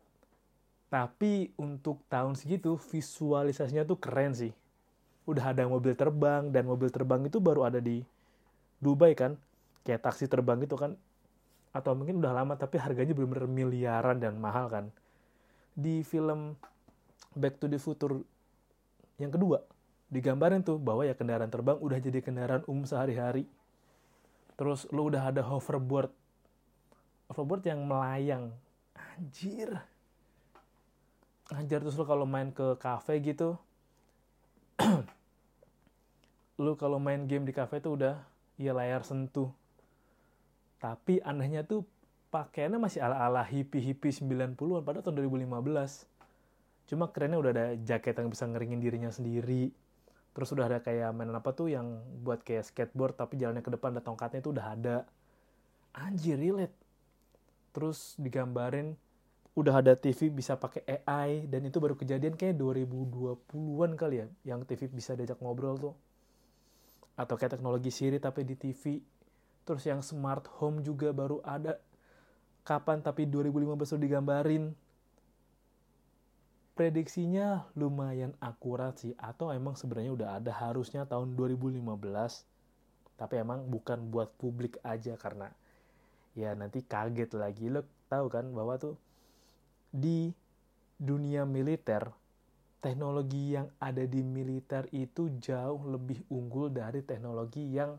tapi 0.95 1.51
untuk 1.59 2.07
tahun 2.07 2.39
segitu 2.39 2.79
visualisasinya 2.79 3.83
tuh 3.83 3.99
keren 3.99 4.31
sih. 4.31 4.55
Udah 5.27 5.51
ada 5.51 5.67
mobil 5.67 5.99
terbang 5.99 6.55
dan 6.55 6.71
mobil 6.71 6.87
terbang 6.87 7.19
itu 7.27 7.43
baru 7.43 7.67
ada 7.67 7.83
di 7.83 7.99
Dubai 8.79 9.19
kan. 9.19 9.35
Kayak 9.83 10.07
taksi 10.07 10.31
terbang 10.31 10.63
gitu 10.63 10.79
kan. 10.79 10.95
Atau 11.75 11.99
mungkin 11.99 12.23
udah 12.23 12.31
lama 12.31 12.55
tapi 12.55 12.79
harganya 12.79 13.11
bener-bener 13.11 13.51
miliaran 13.51 14.23
dan 14.23 14.39
mahal 14.39 14.71
kan. 14.71 14.87
Di 15.75 16.07
film 16.07 16.55
Back 17.33 17.57
to 17.65 17.67
the 17.67 17.81
Future 17.81 18.21
yang 19.17 19.33
kedua 19.33 19.65
digambarin 20.13 20.61
tuh 20.61 20.77
bahwa 20.77 21.09
ya 21.09 21.17
kendaraan 21.17 21.49
terbang 21.49 21.81
udah 21.81 21.99
jadi 21.99 22.21
kendaraan 22.23 22.63
umum 22.71 22.87
sehari-hari. 22.87 23.49
Terus 24.55 24.87
lu 24.95 25.11
udah 25.11 25.33
ada 25.33 25.43
hoverboard. 25.43 26.13
Hoverboard 27.27 27.67
yang 27.67 27.83
melayang. 27.83 28.55
Anjir 28.95 29.75
ngajar 31.53 31.85
terus 31.85 31.97
lu 32.01 32.09
kalau 32.09 32.25
main 32.25 32.49
ke 32.49 32.81
cafe 32.81 33.21
gitu 33.21 33.61
lu 36.63 36.73
kalau 36.81 36.97
main 36.97 37.29
game 37.29 37.45
di 37.45 37.53
cafe 37.53 37.85
tuh 37.85 38.01
udah 38.01 38.17
ya 38.57 38.73
layar 38.73 39.05
sentuh 39.05 39.53
tapi 40.81 41.21
anehnya 41.21 41.61
tuh 41.61 41.85
pakaiannya 42.33 42.81
masih 42.81 43.05
ala-ala 43.05 43.45
hippie-hippie 43.45 44.11
90-an 44.11 44.57
pada 44.83 45.05
tahun 45.05 45.21
2015 45.29 46.09
cuma 46.85 47.09
kerennya 47.09 47.41
udah 47.41 47.53
ada 47.53 47.67
jaket 47.81 48.15
yang 48.21 48.29
bisa 48.29 48.45
ngeringin 48.45 48.81
dirinya 48.81 49.11
sendiri. 49.11 49.73
Terus 50.35 50.51
udah 50.51 50.67
ada 50.67 50.79
kayak 50.83 51.15
mainan 51.15 51.39
apa 51.39 51.55
tuh 51.55 51.71
yang 51.71 52.03
buat 52.27 52.43
kayak 52.43 52.67
skateboard 52.67 53.15
tapi 53.15 53.39
jalannya 53.39 53.63
ke 53.63 53.71
depan 53.71 53.95
ada 53.95 54.03
tongkatnya 54.03 54.43
itu 54.43 54.51
udah 54.51 54.67
ada. 54.75 54.97
Anjir 55.95 56.37
relate. 56.37 56.75
Terus 57.71 58.19
digambarin 58.19 58.99
udah 59.55 59.79
ada 59.79 59.95
TV 59.95 60.35
bisa 60.35 60.59
pakai 60.59 60.83
AI 61.07 61.47
dan 61.47 61.63
itu 61.63 61.79
baru 61.79 61.95
kejadian 61.95 62.35
kayak 62.35 62.59
2020-an 62.59 63.95
kali 63.95 64.27
ya 64.27 64.27
yang 64.43 64.67
TV 64.67 64.91
bisa 64.91 65.15
diajak 65.15 65.39
ngobrol 65.39 65.79
tuh. 65.79 65.95
Atau 67.15 67.39
kayak 67.39 67.55
teknologi 67.55 67.95
Siri 67.95 68.19
tapi 68.19 68.43
di 68.43 68.59
TV 68.59 68.99
terus 69.63 69.87
yang 69.87 70.03
smart 70.03 70.51
home 70.59 70.83
juga 70.83 71.15
baru 71.15 71.39
ada. 71.47 71.79
Kapan 72.67 72.99
tapi 73.07 73.31
2015 73.31 73.95
udah 73.95 74.03
digambarin 74.03 74.75
prediksinya 76.75 77.71
lumayan 77.79 78.35
akurat 78.43 78.99
sih 78.99 79.15
atau 79.15 79.55
emang 79.55 79.79
sebenarnya 79.79 80.13
udah 80.13 80.29
ada. 80.43 80.53
Harusnya 80.53 81.07
tahun 81.07 81.39
2015 81.39 81.79
tapi 83.15 83.39
emang 83.39 83.71
bukan 83.71 84.11
buat 84.11 84.35
publik 84.35 84.83
aja 84.83 85.15
karena 85.15 85.55
ya 86.35 86.53
nanti 86.59 86.83
kaget 86.83 87.31
lagi. 87.39 87.71
Lo 87.71 87.87
tahu 88.11 88.27
kan 88.27 88.51
bahwa 88.51 88.75
tuh 88.75 88.99
di 89.95 90.35
dunia 90.99 91.47
militer, 91.47 92.11
teknologi 92.83 93.55
yang 93.55 93.71
ada 93.79 94.03
di 94.03 94.21
militer 94.27 94.91
itu 94.91 95.31
jauh 95.39 95.87
lebih 95.87 96.27
unggul 96.27 96.75
dari 96.75 97.07
teknologi 97.07 97.71
yang 97.71 97.95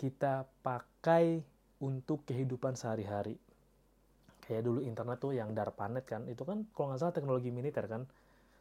kita 0.00 0.48
pakai 0.64 1.44
untuk 1.84 2.24
kehidupan 2.24 2.74
sehari-hari. 2.74 3.43
Kayak 4.44 4.62
dulu 4.68 4.80
internet 4.84 5.18
tuh 5.20 5.32
yang 5.32 5.56
darpanet 5.56 6.04
kan, 6.04 6.28
itu 6.28 6.44
kan 6.44 6.68
kalau 6.76 6.92
nggak 6.92 7.00
salah 7.00 7.14
teknologi 7.16 7.48
militer 7.48 7.88
kan, 7.88 8.04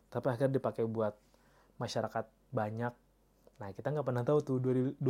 tapi 0.08 0.26
akhirnya 0.32 0.56
dipakai 0.58 0.88
buat 0.88 1.14
masyarakat 1.78 2.26
banyak. 2.56 2.94
Nah 3.60 3.70
kita 3.76 3.92
nggak 3.92 4.08
pernah 4.08 4.24
tahu 4.24 4.40
tuh 4.42 4.58
2015 4.64 5.04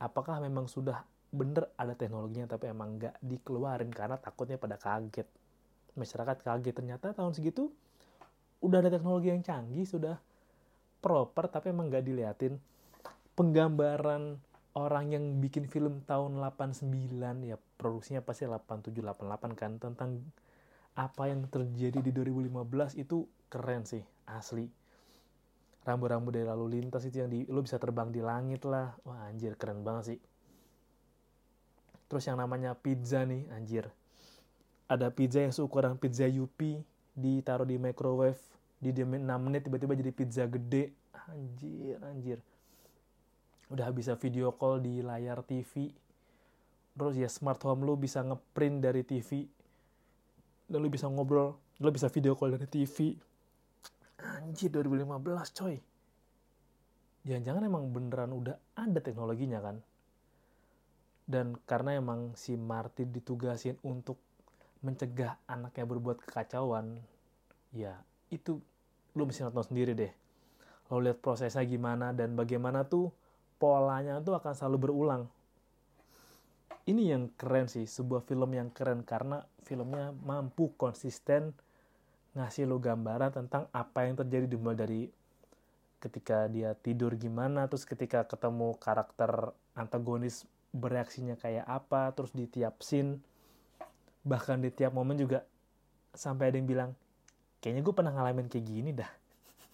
apakah 0.00 0.40
memang 0.40 0.64
sudah 0.64 1.04
bener 1.30 1.70
ada 1.78 1.94
teknologinya 1.94 2.50
tapi 2.50 2.72
emang 2.72 2.98
nggak 2.98 3.22
dikeluarin 3.22 3.92
karena 3.94 4.18
takutnya 4.18 4.58
pada 4.58 4.74
kaget 4.74 5.28
masyarakat 5.94 6.42
kaget 6.42 6.74
ternyata 6.74 7.14
tahun 7.14 7.38
segitu 7.38 7.70
udah 8.64 8.82
ada 8.82 8.90
teknologi 8.90 9.30
yang 9.30 9.44
canggih 9.44 9.86
sudah 9.86 10.18
proper 10.98 11.46
tapi 11.46 11.70
emang 11.70 11.86
nggak 11.86 12.02
diliatin 12.02 12.58
penggambaran 13.38 14.42
orang 14.78 15.10
yang 15.10 15.24
bikin 15.42 15.66
film 15.66 16.02
tahun 16.06 16.38
89 16.38 16.86
ya 17.46 17.56
produksinya 17.78 18.22
pasti 18.22 18.46
87 18.46 18.94
88 18.94 19.58
kan 19.58 19.72
tentang 19.82 20.22
apa 20.94 21.22
yang 21.26 21.46
terjadi 21.48 21.98
di 22.02 22.10
2015 22.14 22.98
itu 22.98 23.26
keren 23.50 23.82
sih 23.86 24.02
asli 24.30 24.68
rambu-rambu 25.82 26.30
dari 26.30 26.44
lalu 26.44 26.78
lintas 26.78 27.08
itu 27.08 27.24
yang 27.24 27.30
di, 27.32 27.48
lo 27.48 27.64
bisa 27.64 27.80
terbang 27.80 28.12
di 28.12 28.20
langit 28.20 28.62
lah 28.68 28.94
wah 29.02 29.26
anjir 29.26 29.56
keren 29.56 29.82
banget 29.82 30.14
sih 30.14 30.20
Terus 32.10 32.26
yang 32.26 32.42
namanya 32.42 32.74
pizza 32.74 33.22
nih, 33.22 33.46
anjir. 33.54 33.86
Ada 34.90 35.14
pizza 35.14 35.46
yang 35.46 35.54
seukuran 35.54 35.94
pizza 35.94 36.26
Yupi, 36.26 36.82
ditaruh 37.14 37.62
di 37.62 37.78
microwave, 37.78 38.42
di 38.82 38.90
6 38.90 39.22
menit 39.38 39.70
tiba-tiba 39.70 39.94
jadi 39.94 40.10
pizza 40.10 40.42
gede. 40.50 40.90
Anjir, 41.30 42.02
anjir. 42.02 42.42
Udah 43.70 43.88
bisa 43.94 44.18
video 44.18 44.52
call 44.54 44.82
di 44.82 45.00
layar 45.00 45.46
TV. 45.46 45.94
Terus 46.94 47.14
ya 47.16 47.30
smart 47.30 47.62
home 47.64 47.86
lu 47.86 47.94
bisa 47.96 48.20
ngeprint 48.20 48.82
dari 48.82 49.06
TV. 49.06 49.46
Dan 50.70 50.82
lu 50.82 50.90
bisa 50.90 51.06
ngobrol, 51.06 51.56
lu 51.80 51.88
bisa 51.94 52.10
video 52.10 52.34
call 52.34 52.58
dari 52.58 52.66
TV. 52.66 53.14
Anjir, 54.20 54.68
2015 54.74 55.56
coy. 55.56 55.76
Jangan-jangan 57.24 57.62
emang 57.64 57.88
beneran 57.94 58.34
udah 58.34 58.56
ada 58.76 58.98
teknologinya 59.00 59.62
kan? 59.62 59.80
dan 61.30 61.54
karena 61.62 61.94
emang 61.94 62.34
si 62.34 62.58
Martin 62.58 63.14
ditugasin 63.14 63.78
untuk 63.86 64.18
mencegah 64.82 65.38
anaknya 65.46 65.86
berbuat 65.86 66.18
kekacauan 66.26 66.98
ya 67.70 67.94
itu 68.34 68.58
lu 69.14 69.22
mesti 69.22 69.46
nonton 69.46 69.62
sendiri 69.62 69.94
deh 69.94 70.10
lo 70.90 70.98
lihat 70.98 71.22
prosesnya 71.22 71.62
gimana 71.62 72.10
dan 72.10 72.34
bagaimana 72.34 72.82
tuh 72.82 73.14
polanya 73.60 74.16
tuh 74.24 74.40
akan 74.40 74.56
selalu 74.56 74.88
berulang. 74.88 75.28
Ini 76.88 77.12
yang 77.12 77.28
keren 77.36 77.68
sih 77.68 77.84
sebuah 77.84 78.24
film 78.24 78.56
yang 78.56 78.72
keren 78.72 79.04
karena 79.04 79.44
filmnya 79.62 80.16
mampu 80.24 80.72
konsisten 80.80 81.52
ngasih 82.32 82.64
lo 82.64 82.80
gambaran 82.80 83.36
tentang 83.36 83.68
apa 83.70 84.08
yang 84.08 84.16
terjadi 84.16 84.48
dimulai 84.48 84.78
dari 84.78 85.02
ketika 86.00 86.48
dia 86.48 86.72
tidur 86.72 87.12
gimana 87.20 87.68
terus 87.68 87.84
ketika 87.84 88.24
ketemu 88.24 88.72
karakter 88.80 89.52
antagonis 89.76 90.48
bereaksinya 90.72 91.36
kayak 91.36 91.68
apa 91.68 92.14
terus 92.16 92.32
di 92.32 92.48
tiap 92.48 92.80
scene 92.80 93.20
bahkan 94.24 94.62
di 94.62 94.72
tiap 94.72 94.96
momen 94.96 95.20
juga 95.20 95.44
sampai 96.16 96.50
ada 96.50 96.56
yang 96.56 96.68
bilang 96.70 96.90
kayaknya 97.60 97.82
gue 97.84 97.94
pernah 97.94 98.12
ngalamin 98.16 98.48
kayak 98.48 98.66
gini 98.66 98.90
dah. 98.96 99.10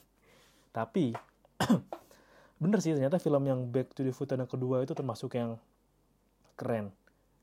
Tapi 0.77 1.15
bener 2.57 2.81
sih 2.81 2.97
ternyata 2.97 3.21
film 3.21 3.45
yang 3.45 3.61
Back 3.69 3.93
to 3.93 4.01
the 4.01 4.13
Future 4.13 4.41
yang 4.41 4.49
kedua 4.49 4.81
itu 4.85 4.97
termasuk 4.97 5.37
yang 5.37 5.61
keren. 6.57 6.93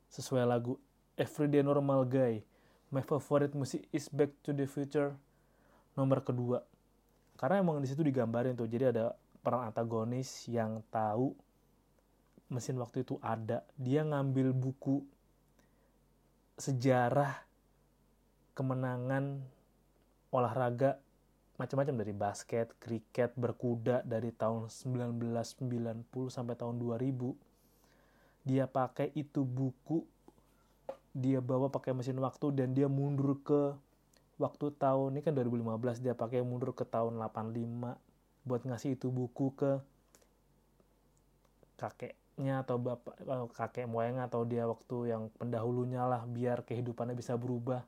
Sesuai 0.10 0.46
lagu 0.46 0.78
Everyday 1.18 1.62
Normal 1.62 2.06
Guy 2.10 2.42
my 2.94 3.02
favorite 3.02 3.58
music 3.58 3.90
is 3.90 4.06
Back 4.14 4.38
to 4.46 4.54
the 4.54 4.70
Future 4.70 5.18
nomor 5.98 6.22
kedua. 6.22 6.62
Karena 7.34 7.66
emang 7.66 7.82
di 7.82 7.90
situ 7.90 8.06
digambarin 8.06 8.54
tuh 8.54 8.70
jadi 8.70 8.94
ada 8.94 9.18
peran 9.42 9.66
antagonis 9.66 10.46
yang 10.46 10.86
tahu 10.94 11.34
mesin 12.54 12.78
waktu 12.78 13.02
itu 13.02 13.18
ada. 13.18 13.66
Dia 13.74 14.06
ngambil 14.06 14.54
buku 14.54 15.02
sejarah 16.54 17.42
kemenangan 18.54 19.42
olahraga 20.30 21.02
macam-macam 21.56 21.96
dari 22.02 22.14
basket, 22.14 22.74
kriket, 22.82 23.38
berkuda 23.38 24.02
dari 24.02 24.34
tahun 24.34 24.74
1990 24.74 26.34
sampai 26.34 26.56
tahun 26.58 26.82
2000. 26.82 27.34
Dia 28.44 28.66
pakai 28.68 29.14
itu 29.14 29.46
buku, 29.46 30.04
dia 31.14 31.40
bawa 31.40 31.70
pakai 31.70 31.94
mesin 31.94 32.18
waktu 32.18 32.50
dan 32.58 32.74
dia 32.74 32.90
mundur 32.90 33.38
ke 33.46 33.78
waktu 34.42 34.74
tahun 34.74 35.14
ini 35.14 35.22
kan 35.22 35.38
2015 35.38 36.02
dia 36.02 36.18
pakai 36.18 36.42
mundur 36.42 36.74
ke 36.74 36.84
tahun 36.90 37.22
85 37.22 37.96
buat 38.44 38.62
ngasih 38.66 38.98
itu 38.98 39.14
buku 39.14 39.54
ke 39.54 39.72
kakeknya 41.78 42.66
atau 42.66 42.82
bapak 42.82 43.14
eh, 43.24 43.48
kakek 43.54 43.86
moyang 43.86 44.20
atau 44.26 44.42
dia 44.44 44.66
waktu 44.66 45.14
yang 45.14 45.30
pendahulunya 45.38 46.02
lah 46.04 46.26
biar 46.26 46.66
kehidupannya 46.66 47.14
bisa 47.14 47.38
berubah 47.38 47.86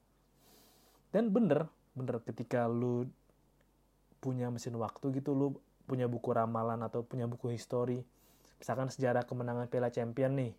dan 1.09 1.33
bener 1.33 1.65
bener 1.97 2.21
ketika 2.21 2.69
lu 2.69 3.09
punya 4.25 4.49
mesin 4.49 4.73
waktu 4.81 5.21
gitu 5.21 5.37
lu 5.37 5.53
punya 5.85 6.09
buku 6.09 6.33
ramalan 6.33 6.81
atau 6.81 7.05
punya 7.05 7.29
buku 7.29 7.53
histori. 7.53 8.01
Misalkan 8.57 8.89
sejarah 8.89 9.21
kemenangan 9.29 9.69
Piala 9.69 9.93
Champion 9.93 10.33
nih 10.33 10.57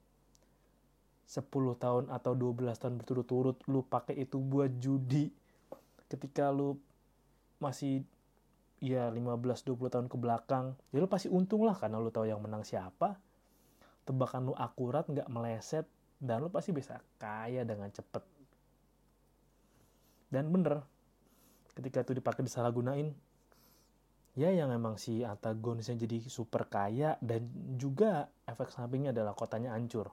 10 1.26 1.50
tahun 1.82 2.04
atau 2.06 2.32
12 2.38 2.78
tahun 2.78 2.94
berturut-turut 3.02 3.58
lu 3.66 3.82
pakai 3.82 4.23
itu 4.23 4.38
buat 4.38 4.70
judi. 4.78 5.35
Ketika 6.06 6.54
lu 6.54 6.78
masih 7.58 8.06
ya 8.78 9.11
15-20 9.11 9.75
tahun 9.90 10.06
ke 10.06 10.16
belakang 10.20 10.76
ya 10.92 11.00
lu 11.00 11.08
pasti 11.11 11.26
untung 11.32 11.64
lah 11.66 11.75
karena 11.75 11.99
lu 11.99 12.14
tahu 12.14 12.30
yang 12.30 12.38
menang 12.38 12.62
siapa. 12.62 13.18
Tebakan 14.06 14.46
lu 14.46 14.54
akurat 14.54 15.02
nggak 15.11 15.26
meleset 15.26 15.90
dan 16.23 16.46
lu 16.46 16.49
pasti 16.54 16.70
bisa 16.70 17.02
kaya 17.18 17.66
dengan 17.66 17.90
cepet. 17.90 18.23
Dan 20.30 20.54
bener 20.54 20.87
ketika 21.75 22.06
itu 22.06 22.23
dipakai 22.23 22.46
disalahgunain 22.46 23.25
ya 24.37 24.52
yang 24.52 24.69
emang 24.69 25.00
si 25.00 25.25
antagonisnya 25.25 25.97
jadi 26.05 26.21
super 26.28 26.69
kaya 26.69 27.16
dan 27.25 27.49
juga 27.81 28.28
efek 28.45 28.69
sampingnya 28.69 29.16
adalah 29.16 29.33
kotanya 29.33 29.73
hancur. 29.73 30.12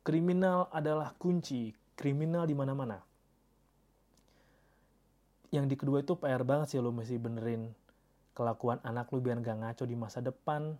Kriminal 0.00 0.72
adalah 0.72 1.12
kunci, 1.20 1.76
kriminal 1.92 2.48
di 2.48 2.56
mana-mana. 2.56 2.96
Yang 5.52 5.66
di 5.68 5.76
kedua 5.76 6.00
itu 6.00 6.16
PR 6.16 6.40
banget 6.44 6.72
sih 6.72 6.80
lo 6.80 6.88
mesti 6.88 7.20
benerin 7.20 7.68
kelakuan 8.32 8.80
anak 8.86 9.12
lu 9.12 9.20
biar 9.20 9.44
gak 9.44 9.60
ngaco 9.60 9.84
di 9.84 9.96
masa 9.98 10.24
depan 10.24 10.76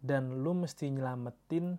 dan 0.00 0.40
lu 0.40 0.56
mesti 0.56 0.88
nyelamatin 0.88 1.76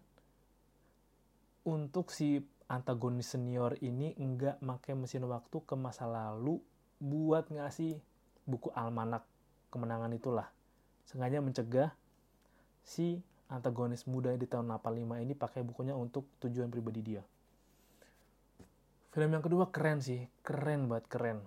untuk 1.65 2.13
si 2.13 2.37
antagonis 2.69 3.33
senior 3.33 3.75
ini 3.81 4.13
enggak 4.21 4.61
make 4.61 4.93
mesin 4.93 5.25
waktu 5.25 5.57
ke 5.65 5.73
masa 5.73 6.05
lalu 6.05 6.61
buat 7.01 7.49
ngasih 7.49 7.97
buku 8.45 8.69
almanak 8.77 9.25
kemenangan 9.71 10.11
itulah 10.11 10.51
sengaja 11.07 11.39
mencegah 11.39 11.89
si 12.83 13.23
antagonis 13.51 14.07
muda 14.07 14.35
di 14.35 14.47
tahun 14.47 14.67
85 14.79 15.23
ini 15.23 15.33
pakai 15.35 15.63
bukunya 15.63 15.95
untuk 15.95 16.27
tujuan 16.43 16.71
pribadi 16.71 17.01
dia. 17.03 17.23
Film 19.11 19.31
yang 19.35 19.43
kedua 19.43 19.67
keren 19.67 19.99
sih, 19.99 20.23
keren 20.39 20.87
banget 20.87 21.05
keren. 21.11 21.39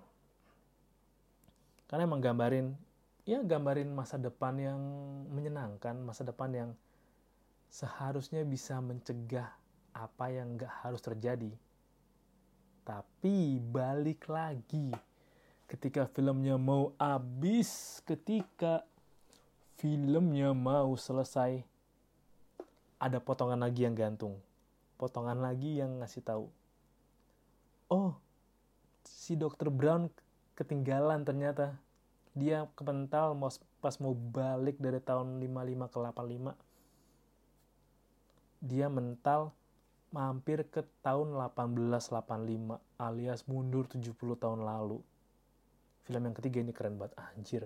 Karena 1.88 2.04
emang 2.04 2.20
gambarin, 2.20 2.76
ya 3.24 3.40
gambarin 3.40 3.88
masa 3.88 4.20
depan 4.20 4.52
yang 4.60 4.80
menyenangkan, 5.32 5.96
masa 6.04 6.28
depan 6.28 6.52
yang 6.52 6.70
seharusnya 7.72 8.44
bisa 8.44 8.76
mencegah 8.84 9.48
apa 9.96 10.26
yang 10.28 10.60
gak 10.60 10.84
harus 10.84 11.00
terjadi. 11.00 11.48
Tapi 12.84 13.56
balik 13.64 14.28
lagi, 14.28 14.92
ketika 15.68 16.06
filmnya 16.12 16.60
mau 16.60 16.92
habis, 17.00 18.00
ketika 18.04 18.84
filmnya 19.80 20.52
mau 20.52 20.92
selesai, 20.96 21.64
ada 23.00 23.18
potongan 23.20 23.60
lagi 23.60 23.84
yang 23.84 23.96
gantung. 23.96 24.40
Potongan 24.96 25.40
lagi 25.40 25.80
yang 25.82 26.00
ngasih 26.00 26.22
tahu. 26.24 26.46
Oh, 27.90 28.16
si 29.04 29.36
Dr. 29.36 29.68
Brown 29.68 30.08
ketinggalan 30.56 31.24
ternyata. 31.26 31.76
Dia 32.34 32.66
kepental 32.74 33.38
pas 33.78 33.94
mau 34.02 34.10
balik 34.10 34.74
dari 34.82 34.98
tahun 34.98 35.38
55 35.38 35.86
ke 35.92 35.98
85. 36.02 36.56
Dia 38.64 38.88
mental 38.90 39.54
mampir 40.10 40.66
ke 40.66 40.82
tahun 41.02 41.34
1885 41.34 42.78
alias 42.98 43.46
mundur 43.50 43.86
70 43.86 44.14
tahun 44.14 44.62
lalu 44.62 45.02
film 46.04 46.22
yang 46.24 46.36
ketiga 46.36 46.60
ini 46.60 46.72
keren 46.72 47.00
banget. 47.00 47.16
Anjir. 47.18 47.62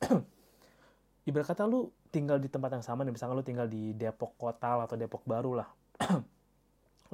Ibarat 1.28 1.46
kata 1.56 1.64
lu 1.64 1.88
tinggal 2.12 2.36
di 2.36 2.52
tempat 2.52 2.76
yang 2.76 2.84
sama 2.84 3.00
nih 3.04 3.12
misalnya 3.16 3.36
lu 3.36 3.46
tinggal 3.46 3.64
di 3.64 3.96
Depok 3.96 4.36
Kota 4.36 4.84
atau 4.84 4.96
Depok 4.96 5.24
Baru 5.24 5.56
lah. 5.56 5.68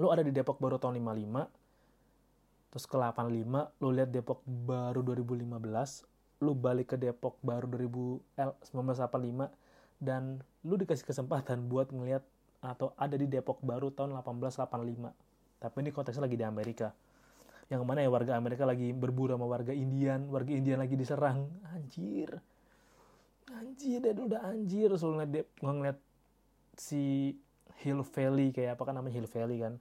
Lu 0.01 0.09
ada 0.09 0.25
di 0.25 0.33
Depok 0.33 0.57
Baru 0.57 0.81
tahun 0.81 0.97
55 0.97 1.61
terus 2.71 2.87
ke 2.87 2.97
85 2.97 3.83
lu 3.83 3.89
lihat 3.91 4.11
Depok 4.15 4.47
Baru 4.47 5.03
2015 5.03 6.47
lu 6.47 6.53
balik 6.55 6.95
ke 6.95 6.97
Depok 6.97 7.37
Baru 7.43 7.67
2000 7.67 8.71
1985 8.71 9.51
dan 10.01 10.41
lu 10.63 10.79
dikasih 10.79 11.05
kesempatan 11.05 11.67
buat 11.67 11.91
ngeliat 11.91 12.23
atau 12.63 12.95
ada 12.95 13.19
di 13.19 13.27
Depok 13.27 13.59
Baru 13.61 13.91
tahun 13.91 14.15
1885 14.23 15.61
tapi 15.61 15.77
ini 15.83 15.91
konteksnya 15.91 16.25
lagi 16.25 16.39
di 16.39 16.47
Amerika 16.47 16.95
yang 17.71 17.87
mana 17.87 18.03
ya 18.03 18.11
warga 18.11 18.35
Amerika 18.35 18.67
lagi 18.67 18.91
berburu 18.91 19.39
sama 19.39 19.47
warga 19.47 19.71
Indian 19.71 20.27
warga 20.27 20.51
Indian 20.51 20.83
lagi 20.83 20.99
diserang. 20.99 21.47
Anjir. 21.71 22.43
Anjir 23.47 24.03
dan 24.03 24.19
udah 24.19 24.43
anjir. 24.51 24.91
Soalnya 24.99 25.27
dia 25.31 25.45
ngeliat 25.63 25.99
si 26.75 27.35
Hill 27.81 28.03
Valley 28.03 28.51
kayak 28.51 28.75
apa 28.75 28.83
kan 28.91 28.99
namanya 28.99 29.15
Hill 29.23 29.31
Valley 29.31 29.63
kan. 29.63 29.79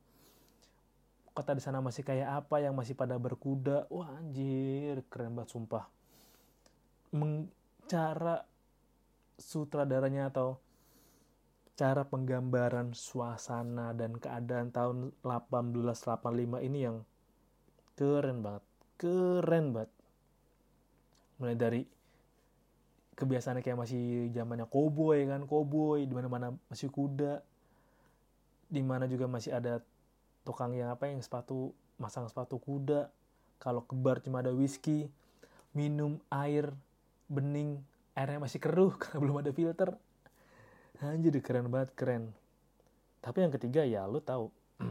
Kota 1.34 1.58
di 1.58 1.62
sana 1.66 1.82
masih 1.82 2.06
kayak 2.06 2.46
apa 2.46 2.62
yang 2.62 2.78
masih 2.78 2.94
pada 2.94 3.18
berkuda. 3.18 3.90
Wah 3.90 4.14
anjir 4.22 5.02
keren 5.10 5.34
banget 5.34 5.50
sumpah. 5.58 5.90
Meng, 7.10 7.50
cara 7.90 8.46
sutradaranya 9.42 10.30
atau 10.30 10.62
cara 11.74 12.06
penggambaran 12.06 12.94
suasana 12.94 13.98
dan 13.98 14.14
keadaan 14.20 14.70
tahun 14.70 15.16
1885 15.26 16.68
ini 16.68 16.80
yang 16.86 17.02
keren 18.00 18.40
banget. 18.40 18.64
Keren 18.96 19.76
banget. 19.76 19.92
Mulai 21.44 21.56
dari 21.60 21.82
kebiasaannya 23.20 23.60
kayak 23.60 23.80
masih 23.84 24.32
zamannya 24.32 24.64
koboi 24.72 25.28
kan 25.28 25.44
koboi 25.44 26.08
di 26.08 26.16
mana 26.16 26.32
mana 26.32 26.48
masih 26.72 26.88
kuda 26.88 27.44
di 28.72 28.80
mana 28.80 29.12
juga 29.12 29.28
masih 29.28 29.52
ada 29.52 29.84
tukang 30.48 30.72
yang 30.72 30.88
apa 30.96 31.12
yang 31.12 31.20
sepatu 31.20 31.76
masang 32.00 32.32
sepatu 32.32 32.56
kuda. 32.64 33.12
Kalau 33.60 33.84
ke 33.84 33.92
bar 33.92 34.24
cuma 34.24 34.40
ada 34.40 34.56
whisky 34.56 35.12
minum 35.76 36.24
air 36.32 36.72
bening 37.28 37.84
airnya 38.16 38.40
masih 38.40 38.64
keruh 38.64 38.96
karena 39.02 39.20
belum 39.20 39.44
ada 39.44 39.52
filter. 39.52 39.92
Anjir 41.04 41.36
keren 41.44 41.68
banget 41.68 41.92
keren. 42.00 42.32
Tapi 43.20 43.44
yang 43.44 43.52
ketiga 43.52 43.84
ya 43.84 44.08
lu 44.08 44.24
tahu 44.24 44.48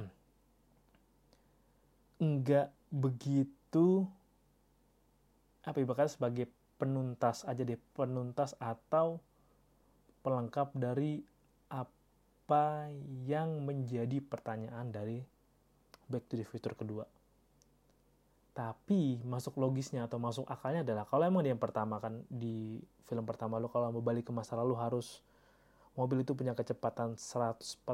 enggak 2.24 2.68
begitu 2.88 4.08
apa 5.64 5.76
ya 5.84 6.08
sebagai 6.08 6.48
penuntas 6.80 7.44
aja 7.44 7.60
deh 7.66 7.76
penuntas 7.92 8.56
atau 8.56 9.20
pelengkap 10.24 10.72
dari 10.72 11.20
apa 11.68 12.88
yang 13.28 13.66
menjadi 13.68 14.24
pertanyaan 14.24 14.88
dari 14.88 15.20
Back 16.08 16.24
to 16.32 16.40
the 16.40 16.46
Future 16.48 16.72
kedua. 16.72 17.04
Tapi 18.56 19.20
masuk 19.22 19.60
logisnya 19.60 20.08
atau 20.08 20.16
masuk 20.16 20.48
akalnya 20.48 20.82
adalah 20.82 21.04
kalau 21.04 21.28
emang 21.28 21.44
dia 21.44 21.52
yang 21.52 21.60
pertama 21.60 22.00
kan 22.00 22.24
di 22.26 22.80
film 23.06 23.28
pertama 23.28 23.60
lo 23.60 23.68
kalau 23.68 23.92
mau 23.92 24.02
balik 24.02 24.26
ke 24.28 24.32
masa 24.32 24.56
lalu 24.56 24.74
harus 24.80 25.20
mobil 25.94 26.22
itu 26.22 26.34
punya 26.34 26.56
kecepatan 26.56 27.14
141 27.14 27.84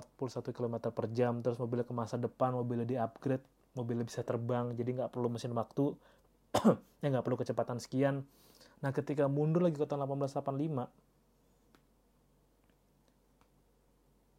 km 0.52 0.76
per 0.92 1.06
jam 1.12 1.40
terus 1.40 1.56
mobilnya 1.56 1.84
ke 1.84 1.94
masa 1.96 2.16
depan 2.16 2.52
mobilnya 2.52 2.86
di 2.88 2.96
upgrade 2.96 3.44
mobilnya 3.74 4.06
bisa 4.06 4.22
terbang 4.22 4.74
jadi 4.74 4.90
nggak 5.02 5.10
perlu 5.10 5.28
mesin 5.30 5.52
waktu 5.54 5.94
ya 7.02 7.06
nggak 7.10 7.24
perlu 7.26 7.38
kecepatan 7.38 7.78
sekian 7.82 8.26
nah 8.82 8.90
ketika 8.94 9.26
mundur 9.30 9.66
lagi 9.66 9.78
ke 9.78 9.86
tahun 9.86 10.06
1885 10.06 10.86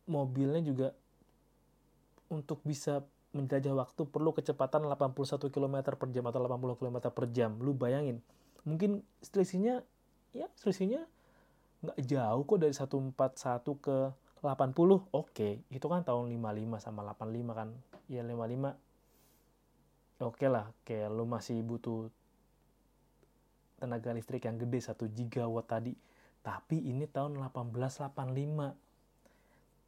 mobilnya 0.05 0.61
juga 0.61 0.93
untuk 2.29 2.61
bisa 2.65 3.01
menjajah 3.35 3.75
waktu 3.75 4.07
perlu 4.07 4.31
kecepatan 4.31 4.87
81 4.87 5.51
km 5.51 5.75
per 5.99 6.07
jam 6.09 6.23
atau 6.31 6.39
80 6.39 6.79
km 6.79 6.97
per 7.11 7.25
jam. 7.35 7.59
Lu 7.59 7.75
bayangin, 7.75 8.23
mungkin 8.63 9.03
selisihnya 9.19 9.83
ya 10.31 10.47
selisihnya 10.55 11.03
nggak 11.83 11.99
jauh 12.07 12.41
kok 12.47 12.59
dari 12.63 12.73
141 12.73 13.83
ke 13.83 13.97
80. 14.39 15.11
Oke, 15.11 15.49
itu 15.67 15.85
kan 15.85 16.01
tahun 16.07 16.31
55 16.31 16.79
sama 16.79 17.01
85 17.11 17.51
kan. 17.51 17.69
Ya 18.07 18.23
55 18.23 18.77
oke 20.25 20.45
lah, 20.49 20.73
kayak 20.83 21.13
lu 21.13 21.29
masih 21.29 21.61
butuh 21.61 22.09
tenaga 23.77 24.09
listrik 24.15 24.49
yang 24.49 24.57
gede 24.57 24.81
1 24.81 24.97
gigawatt 25.13 25.69
tadi. 25.69 25.93
Tapi 26.41 26.77
ini 26.77 27.05
tahun 27.09 27.37
1885. 27.37 28.75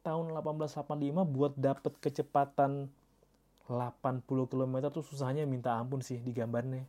Tahun 0.06 0.26
1885 0.30 1.26
buat 1.26 1.52
dapet 1.58 1.92
kecepatan 1.98 2.90
80 3.68 4.24
km 4.24 4.74
tuh 4.88 5.04
susahnya 5.04 5.44
minta 5.44 5.76
ampun 5.76 6.00
sih 6.00 6.18
di 6.18 6.32
gambarnya. 6.32 6.88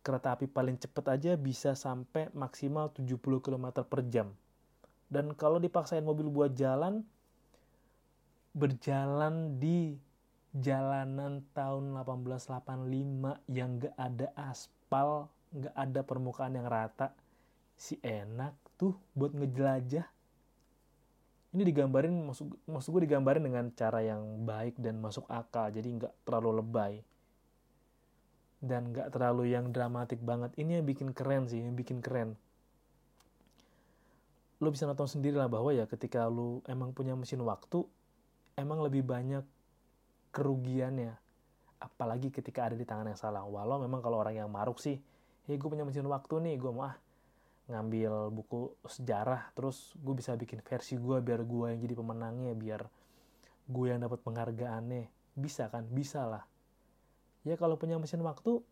Kereta 0.00 0.38
api 0.38 0.46
paling 0.46 0.78
cepet 0.78 1.04
aja 1.10 1.32
bisa 1.34 1.74
sampai 1.74 2.30
maksimal 2.32 2.94
70 2.94 3.18
km 3.18 3.66
per 3.82 4.06
jam. 4.06 4.30
Dan 5.10 5.34
kalau 5.34 5.58
dipaksain 5.58 6.04
mobil 6.04 6.30
buat 6.30 6.54
jalan, 6.54 7.02
berjalan 8.54 9.58
di 9.58 9.98
jalanan 10.58 11.46
tahun 11.54 11.94
1885 11.94 13.46
yang 13.50 13.78
gak 13.78 13.94
ada 13.94 14.28
aspal, 14.34 15.30
gak 15.54 15.74
ada 15.74 16.00
permukaan 16.02 16.58
yang 16.58 16.66
rata, 16.66 17.14
si 17.78 17.94
enak 18.02 18.54
tuh 18.74 18.98
buat 19.14 19.30
ngejelajah. 19.32 20.06
Ini 21.48 21.62
digambarin 21.64 22.12
maksud 22.28 22.68
maksud 22.68 22.90
gue 22.92 23.08
digambarin 23.08 23.40
dengan 23.40 23.72
cara 23.72 24.04
yang 24.04 24.44
baik 24.44 24.76
dan 24.76 25.00
masuk 25.00 25.24
akal 25.32 25.72
jadi 25.72 25.88
nggak 25.88 26.12
terlalu 26.28 26.60
lebay. 26.60 26.94
Dan 28.60 28.92
nggak 28.92 29.14
terlalu 29.14 29.54
yang 29.56 29.72
dramatik 29.72 30.20
banget. 30.20 30.52
Ini 30.60 30.82
yang 30.82 30.86
bikin 30.86 31.16
keren 31.16 31.48
sih 31.48 31.64
yang 31.64 31.72
bikin 31.72 32.04
keren. 32.04 32.36
Lo 34.60 34.68
bisa 34.74 34.84
nonton 34.84 35.08
sendiri 35.08 35.38
lah 35.38 35.48
bahwa 35.48 35.72
ya 35.72 35.88
ketika 35.88 36.26
lo 36.28 36.60
emang 36.68 36.92
punya 36.92 37.16
mesin 37.16 37.40
waktu 37.46 37.86
emang 38.58 38.82
lebih 38.82 39.06
banyak 39.06 39.46
kerugiannya. 40.34 41.14
Apalagi 41.78 42.34
ketika 42.34 42.66
ada 42.66 42.76
di 42.76 42.82
tangan 42.82 43.10
yang 43.10 43.18
salah. 43.18 43.46
Walau 43.46 43.78
memang 43.78 44.02
kalau 44.02 44.18
orang 44.18 44.34
yang 44.38 44.50
maruk 44.50 44.82
sih 44.82 44.98
ya 45.48 45.54
gue 45.56 45.68
punya 45.68 45.86
mesin 45.86 46.06
waktu 46.06 46.40
nih. 46.42 46.54
Gue 46.58 46.70
mau 46.74 46.88
ah 46.88 46.96
ngambil 47.68 48.32
buku 48.32 48.72
sejarah 48.88 49.52
terus 49.52 49.92
gue 50.00 50.16
bisa 50.16 50.32
bikin 50.32 50.64
versi 50.64 50.96
gue 50.96 51.20
biar 51.20 51.44
gue 51.44 51.66
yang 51.68 51.80
jadi 51.84 51.94
pemenangnya 52.00 52.56
biar 52.56 52.82
gue 53.68 53.86
yang 53.86 54.00
dapat 54.02 54.20
penghargaannya. 54.24 55.06
Bisa 55.38 55.68
kan? 55.68 55.86
Bisa 55.88 56.24
lah. 56.26 56.44
Ya 57.46 57.54
kalau 57.54 57.78
punya 57.78 57.96
mesin 58.00 58.24
waktu 58.24 58.64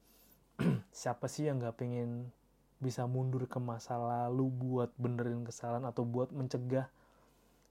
siapa 0.92 1.28
sih 1.28 1.46
yang 1.46 1.60
nggak 1.60 1.76
pengen 1.78 2.32
bisa 2.76 3.08
mundur 3.08 3.48
ke 3.48 3.56
masa 3.56 3.96
lalu 3.96 4.52
buat 4.52 4.92
benerin 5.00 5.48
kesalahan 5.48 5.88
atau 5.88 6.04
buat 6.04 6.28
mencegah 6.28 6.88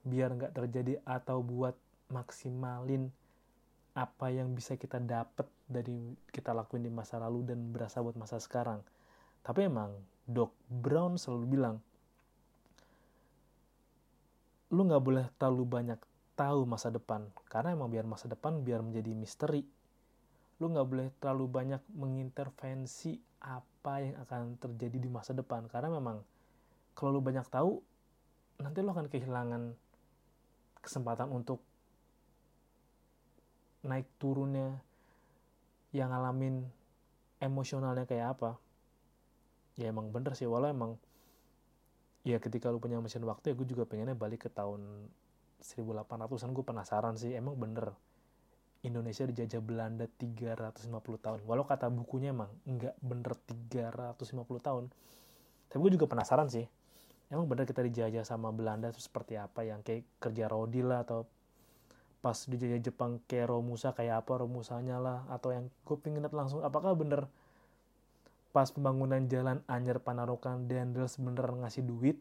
biar 0.05 0.33
nggak 0.33 0.53
terjadi 0.53 1.01
atau 1.05 1.45
buat 1.45 1.77
maksimalin 2.09 3.09
apa 3.95 4.27
yang 4.27 4.51
bisa 4.51 4.75
kita 4.75 4.99
dapat 4.99 5.47
dari 5.65 6.13
kita 6.29 6.51
lakuin 6.51 6.83
di 6.83 6.91
masa 6.91 7.15
lalu 7.17 7.47
dan 7.47 7.71
berasa 7.71 8.03
buat 8.03 8.19
masa 8.19 8.37
sekarang 8.43 8.83
tapi 9.45 9.69
emang 9.69 9.93
Doc 10.25 10.57
Brown 10.65 11.21
selalu 11.21 11.45
bilang, 11.45 11.77
lu 14.73 14.81
nggak 14.89 15.03
boleh 15.05 15.25
terlalu 15.37 15.63
banyak 15.69 16.01
tahu 16.33 16.65
masa 16.65 16.89
depan, 16.89 17.29
karena 17.45 17.77
emang 17.77 17.93
biar 17.93 18.09
masa 18.09 18.25
depan 18.25 18.65
biar 18.65 18.81
menjadi 18.81 19.13
misteri. 19.13 19.61
Lu 20.57 20.73
nggak 20.73 20.87
boleh 20.89 21.07
terlalu 21.21 21.45
banyak 21.45 21.81
mengintervensi 21.93 23.21
apa 23.45 24.01
yang 24.01 24.17
akan 24.25 24.57
terjadi 24.57 24.97
di 24.97 25.09
masa 25.13 25.37
depan, 25.37 25.69
karena 25.69 25.93
memang 25.93 26.25
kalau 26.97 27.13
lu 27.13 27.21
banyak 27.21 27.45
tahu, 27.45 27.77
nanti 28.65 28.81
lu 28.81 28.89
akan 28.89 29.05
kehilangan 29.13 29.77
kesempatan 30.81 31.29
untuk 31.29 31.61
naik 33.85 34.09
turunnya 34.17 34.81
yang 35.93 36.11
ngalamin 36.11 36.65
emosionalnya 37.39 38.09
kayak 38.09 38.35
apa. 38.35 38.57
Ya 39.77 39.93
emang 39.93 40.09
bener 40.09 40.33
sih 40.33 40.49
walau 40.49 40.67
emang 40.67 40.97
ya 42.25 42.41
ketika 42.41 42.73
lu 42.73 42.81
punya 42.81 42.97
mesin 42.97 43.21
waktu 43.23 43.53
ya 43.53 43.55
gue 43.55 43.67
juga 43.69 43.85
pengennya 43.85 44.17
balik 44.17 44.47
ke 44.47 44.49
tahun 44.49 44.81
1800-an 45.61 46.49
gue 46.51 46.65
penasaran 46.65 47.15
sih 47.15 47.37
emang 47.37 47.53
bener 47.55 47.93
Indonesia 48.81 49.25
dijajah 49.25 49.61
Belanda 49.61 50.05
350 50.05 50.89
tahun. 51.21 51.39
Walau 51.45 51.65
kata 51.65 51.89
bukunya 51.93 52.33
emang 52.33 52.49
nggak 52.65 52.95
bener 53.01 53.33
350 53.47 54.41
tahun 54.59 54.85
tapi 55.69 55.91
gue 55.91 55.99
juga 55.99 56.07
penasaran 56.07 56.47
sih 56.47 56.63
emang 57.27 57.51
bener 57.51 57.67
kita 57.67 57.83
dijajah 57.83 58.23
sama 58.23 58.53
Belanda 58.55 58.93
itu 58.93 59.03
seperti 59.03 59.35
apa 59.35 59.65
yang 59.67 59.83
kayak 59.83 60.07
kerja 60.23 60.47
rodi 60.47 60.85
lah 60.85 61.03
atau 61.03 61.27
pas 62.25 62.33
dijajah 62.33 62.81
Jepang 62.81 63.21
kayak 63.29 63.53
Romusa 63.53 63.93
kayak 63.93 64.25
apa 64.25 64.41
Romusanya 64.41 64.97
lah 64.97 65.29
atau 65.29 65.53
yang 65.53 65.69
gue 65.85 65.97
pengen 66.01 66.25
lihat 66.25 66.33
langsung 66.33 66.65
apakah 66.65 66.97
bener 66.97 67.29
pas 68.49 68.65
pembangunan 68.73 69.21
jalan 69.29 69.61
Anyer 69.69 70.01
Panarukan 70.01 70.65
Dendel 70.65 71.05
sebenernya 71.05 71.69
ngasih 71.69 71.85
duit 71.85 72.17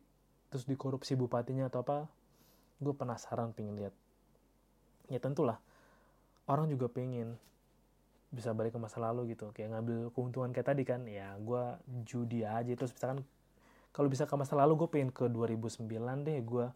terus 0.53 0.69
dikorupsi 0.69 1.17
bupatinya 1.17 1.73
atau 1.73 1.81
apa 1.81 2.05
gue 2.85 2.93
penasaran 2.93 3.57
pengen 3.57 3.81
lihat. 3.81 3.97
Ya 5.09 5.25
tentulah 5.25 5.57
orang 6.53 6.69
juga 6.69 6.93
pengen 6.93 7.40
bisa 8.29 8.53
balik 8.53 8.77
ke 8.77 8.81
masa 8.83 9.01
lalu 9.01 9.33
gitu 9.33 9.57
kayak 9.57 9.73
ngambil 9.73 10.12
keuntungan 10.12 10.53
kayak 10.53 10.69
tadi 10.69 10.85
kan 10.85 11.01
ya 11.09 11.33
gue 11.40 11.81
judi 12.05 12.45
aja. 12.45 12.77
Terus 12.77 12.93
misalkan 12.93 13.25
kalau 13.97 14.12
bisa 14.12 14.29
ke 14.29 14.37
masa 14.37 14.53
lalu 14.53 14.85
gue 14.85 14.88
pengen 15.01 15.17
ke 15.17 15.33
2009 15.33 15.88
deh 16.29 16.45
gue 16.45 16.67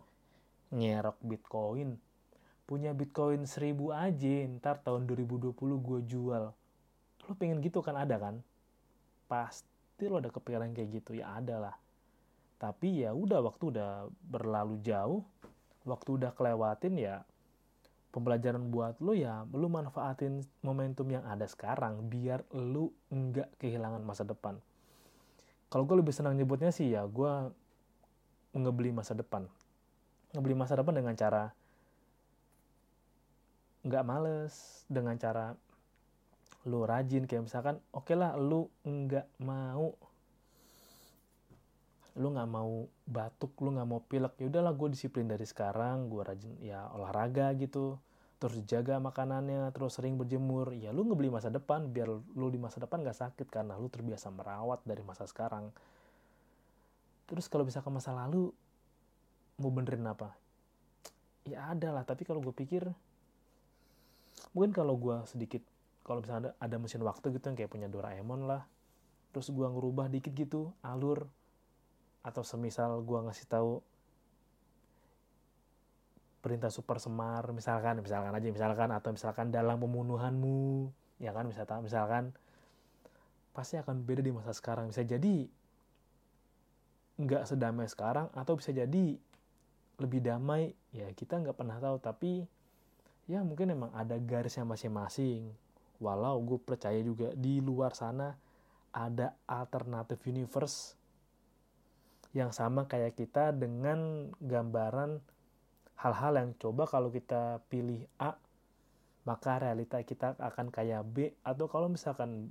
nyerok 0.72 1.20
bitcoin 1.20 2.07
punya 2.68 2.92
bitcoin 2.92 3.48
1000 3.48 3.72
aja 3.96 4.34
ntar 4.60 4.84
tahun 4.84 5.08
2020 5.08 5.56
gue 5.56 6.00
jual. 6.04 6.44
Lo 7.24 7.32
pengen 7.40 7.64
gitu 7.64 7.80
kan 7.80 7.96
ada 7.96 8.20
kan? 8.20 8.44
Pasti 9.24 10.04
lo 10.04 10.20
ada 10.20 10.28
kepikiran 10.28 10.76
kayak 10.76 11.00
gitu 11.00 11.16
ya 11.16 11.32
ada 11.40 11.56
lah. 11.56 11.76
Tapi 12.60 13.08
ya 13.08 13.16
udah 13.16 13.40
waktu 13.40 13.72
udah 13.72 14.12
berlalu 14.20 14.84
jauh 14.84 15.24
waktu 15.88 16.20
udah 16.20 16.36
kelewatin 16.36 17.00
ya 17.00 17.24
pembelajaran 18.12 18.68
buat 18.68 19.00
lo 19.00 19.16
ya 19.16 19.48
lo 19.48 19.72
manfaatin 19.72 20.44
momentum 20.60 21.08
yang 21.08 21.24
ada 21.24 21.48
sekarang 21.48 22.04
biar 22.12 22.44
lo 22.52 22.92
nggak 23.08 23.56
kehilangan 23.56 24.04
masa 24.04 24.28
depan. 24.28 24.60
Kalau 25.72 25.88
gue 25.88 25.96
lebih 26.04 26.12
senang 26.12 26.36
nyebutnya 26.36 26.68
sih 26.68 26.92
ya 26.92 27.08
gue 27.08 27.32
ngebeli 28.52 28.92
masa 28.92 29.16
depan. 29.16 29.48
Ngebeli 30.36 30.52
masa 30.52 30.76
depan 30.76 30.92
dengan 30.92 31.16
cara 31.16 31.52
nggak 33.86 34.04
males 34.06 34.84
dengan 34.90 35.14
cara 35.20 35.54
lu 36.66 36.82
rajin 36.84 37.24
kayak 37.24 37.46
misalkan 37.46 37.78
oke 37.94 38.04
okay 38.04 38.16
lah 38.18 38.34
lu 38.34 38.66
nggak 38.82 39.26
mau 39.40 39.94
lu 42.18 42.34
nggak 42.34 42.50
mau 42.50 42.90
batuk 43.06 43.54
lu 43.62 43.78
nggak 43.78 43.88
mau 43.88 44.02
pilek 44.02 44.34
ya 44.42 44.50
udahlah 44.50 44.74
gue 44.74 44.88
disiplin 44.90 45.30
dari 45.30 45.46
sekarang 45.46 46.10
gue 46.10 46.22
rajin 46.26 46.52
ya 46.58 46.90
olahraga 46.90 47.54
gitu. 47.54 47.96
Terus 48.38 48.62
jaga 48.70 49.02
makanannya 49.02 49.66
terus 49.74 49.98
sering 49.98 50.14
berjemur 50.14 50.70
ya 50.74 50.94
lu 50.94 51.06
ngebeli 51.06 51.30
masa 51.30 51.50
depan 51.50 51.90
biar 51.90 52.10
lu 52.10 52.46
di 52.50 52.58
masa 52.58 52.82
depan 52.82 53.02
nggak 53.02 53.18
sakit 53.18 53.46
karena 53.50 53.78
lu 53.78 53.86
terbiasa 53.86 54.30
merawat 54.34 54.82
dari 54.82 55.02
masa 55.02 55.26
sekarang. 55.30 55.70
Terus 57.30 57.46
kalau 57.46 57.62
bisa 57.66 57.82
ke 57.82 57.90
masa 57.90 58.10
lalu 58.14 58.50
mau 59.58 59.70
benerin 59.70 60.06
apa? 60.06 60.34
Ya 61.46 61.70
ada 61.70 61.94
lah 61.94 62.02
tapi 62.02 62.26
kalau 62.26 62.42
gue 62.42 62.54
pikir 62.54 62.86
mungkin 64.58 64.74
kalau 64.74 64.98
gue 64.98 65.22
sedikit 65.30 65.62
kalau 66.02 66.18
misalnya 66.18 66.50
ada, 66.58 66.74
ada 66.74 66.76
mesin 66.82 67.06
waktu 67.06 67.30
gitu 67.30 67.46
yang 67.46 67.54
kayak 67.54 67.70
punya 67.70 67.86
Doraemon 67.86 68.50
lah 68.50 68.66
terus 69.30 69.54
gua 69.54 69.70
ngerubah 69.70 70.10
dikit 70.10 70.34
gitu 70.34 70.74
alur 70.82 71.30
atau 72.26 72.42
semisal 72.42 72.98
gue 73.06 73.18
ngasih 73.30 73.46
tahu 73.46 73.78
perintah 76.42 76.74
super 76.74 76.98
semar 76.98 77.54
misalkan 77.54 78.02
misalkan 78.02 78.34
aja 78.34 78.48
misalkan 78.50 78.90
atau 78.90 79.14
misalkan 79.14 79.54
dalam 79.54 79.78
pembunuhanmu 79.78 80.90
ya 81.22 81.30
kan 81.30 81.46
misalkan 81.46 81.86
misalkan 81.86 82.24
pasti 83.58 83.74
akan 83.74 84.06
beda 84.06 84.22
di 84.22 84.30
masa 84.30 84.54
sekarang. 84.54 84.94
Bisa 84.94 85.02
jadi 85.02 85.50
nggak 87.18 87.50
sedamai 87.50 87.90
sekarang 87.90 88.30
atau 88.30 88.54
bisa 88.54 88.70
jadi 88.70 89.18
lebih 89.98 90.22
damai 90.22 90.70
ya 90.94 91.10
kita 91.10 91.42
nggak 91.42 91.58
pernah 91.58 91.82
tahu. 91.82 91.98
Tapi 91.98 92.46
ya 93.28 93.44
mungkin 93.44 93.76
emang 93.76 93.92
ada 93.92 94.16
garisnya 94.16 94.64
masing-masing. 94.64 95.52
Walau 96.00 96.40
gue 96.42 96.58
percaya 96.58 96.98
juga 97.04 97.30
di 97.36 97.60
luar 97.60 97.92
sana 97.92 98.32
ada 98.90 99.36
alternatif 99.44 100.24
universe 100.26 100.96
yang 102.32 102.50
sama 102.50 102.88
kayak 102.88 103.14
kita 103.14 103.52
dengan 103.52 104.32
gambaran 104.40 105.20
hal-hal 106.00 106.32
yang 106.40 106.50
coba 106.56 106.88
kalau 106.88 107.12
kita 107.12 107.60
pilih 107.68 108.08
A 108.16 108.36
maka 109.28 109.60
realita 109.60 110.00
kita 110.00 110.40
akan 110.40 110.72
kayak 110.72 111.04
B. 111.04 111.36
Atau 111.44 111.68
kalau 111.68 111.92
misalkan 111.92 112.48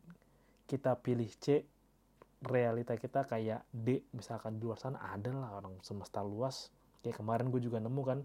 kita 0.70 0.94
pilih 1.02 1.26
C 1.42 1.66
realita 2.46 2.94
kita 2.94 3.26
kayak 3.26 3.66
D. 3.74 4.06
Misalkan 4.14 4.62
di 4.62 4.70
luar 4.70 4.78
sana 4.78 5.02
ada 5.02 5.34
lah 5.34 5.58
orang 5.58 5.82
semesta 5.82 6.22
luas. 6.22 6.70
Kayak 7.02 7.26
kemarin 7.26 7.50
gue 7.50 7.62
juga 7.66 7.82
nemu 7.82 8.02
kan 8.06 8.22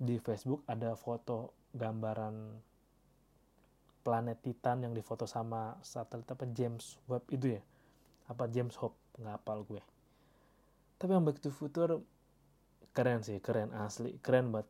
di 0.00 0.16
Facebook 0.16 0.64
ada 0.64 0.96
foto 0.96 1.52
gambaran 1.76 2.56
planet 4.00 4.40
Titan 4.40 4.88
yang 4.88 4.96
difoto 4.96 5.28
sama 5.28 5.76
satelit 5.84 6.24
apa 6.32 6.48
James 6.48 6.96
Webb 7.04 7.28
itu 7.28 7.60
ya? 7.60 7.62
Apa 8.32 8.48
James 8.48 8.72
Hope? 8.80 8.96
Nggak 9.20 9.44
apal 9.44 9.60
gue. 9.68 9.82
Tapi 10.96 11.10
yang 11.12 11.24
Back 11.28 11.44
to 11.44 11.52
Future 11.52 12.00
keren 12.96 13.20
sih 13.20 13.38
keren 13.44 13.76
asli 13.76 14.16
keren 14.24 14.50
banget. 14.50 14.68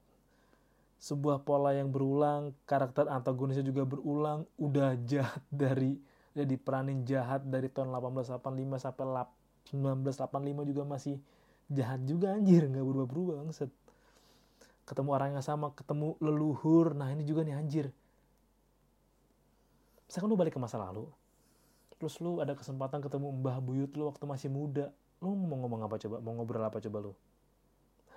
Sebuah 1.00 1.46
pola 1.46 1.72
yang 1.72 1.88
berulang 1.94 2.52
karakter 2.68 3.08
antagonisnya 3.08 3.64
juga 3.64 3.88
berulang 3.88 4.44
udah 4.60 4.98
jahat 5.06 5.40
dari 5.48 5.96
udah 6.36 6.46
diperanin 6.46 7.06
jahat 7.06 7.46
dari 7.46 7.72
tahun 7.72 7.94
1885 7.94 8.82
sampai 8.82 9.04
1985 9.70 10.70
juga 10.74 10.82
masih 10.84 11.16
jahat 11.70 12.02
juga 12.04 12.34
anjir. 12.36 12.66
Nggak 12.66 12.84
berubah-berubah 12.84 13.48
set 13.54 13.72
ketemu 14.90 15.14
orang 15.14 15.38
yang 15.38 15.44
sama 15.46 15.70
ketemu 15.78 16.18
leluhur. 16.18 16.98
Nah 16.98 17.14
ini 17.14 17.22
juga 17.22 17.46
nih 17.46 17.54
anjir. 17.54 17.94
Misalkan 20.10 20.26
lu 20.26 20.34
balik 20.34 20.58
ke 20.58 20.60
masa 20.60 20.82
lalu 20.82 21.06
terus 22.00 22.16
lu 22.16 22.40
ada 22.40 22.56
kesempatan 22.56 23.04
ketemu 23.04 23.28
mbah 23.28 23.60
buyut 23.60 23.92
lu 23.92 24.08
waktu 24.08 24.24
masih 24.24 24.48
muda. 24.48 24.88
Lu 25.20 25.36
mau 25.36 25.60
ngomong 25.60 25.84
apa 25.84 26.00
coba? 26.00 26.16
Mau 26.24 26.32
ngobrol 26.32 26.64
apa 26.64 26.80
coba 26.80 26.98
lu? 27.04 27.12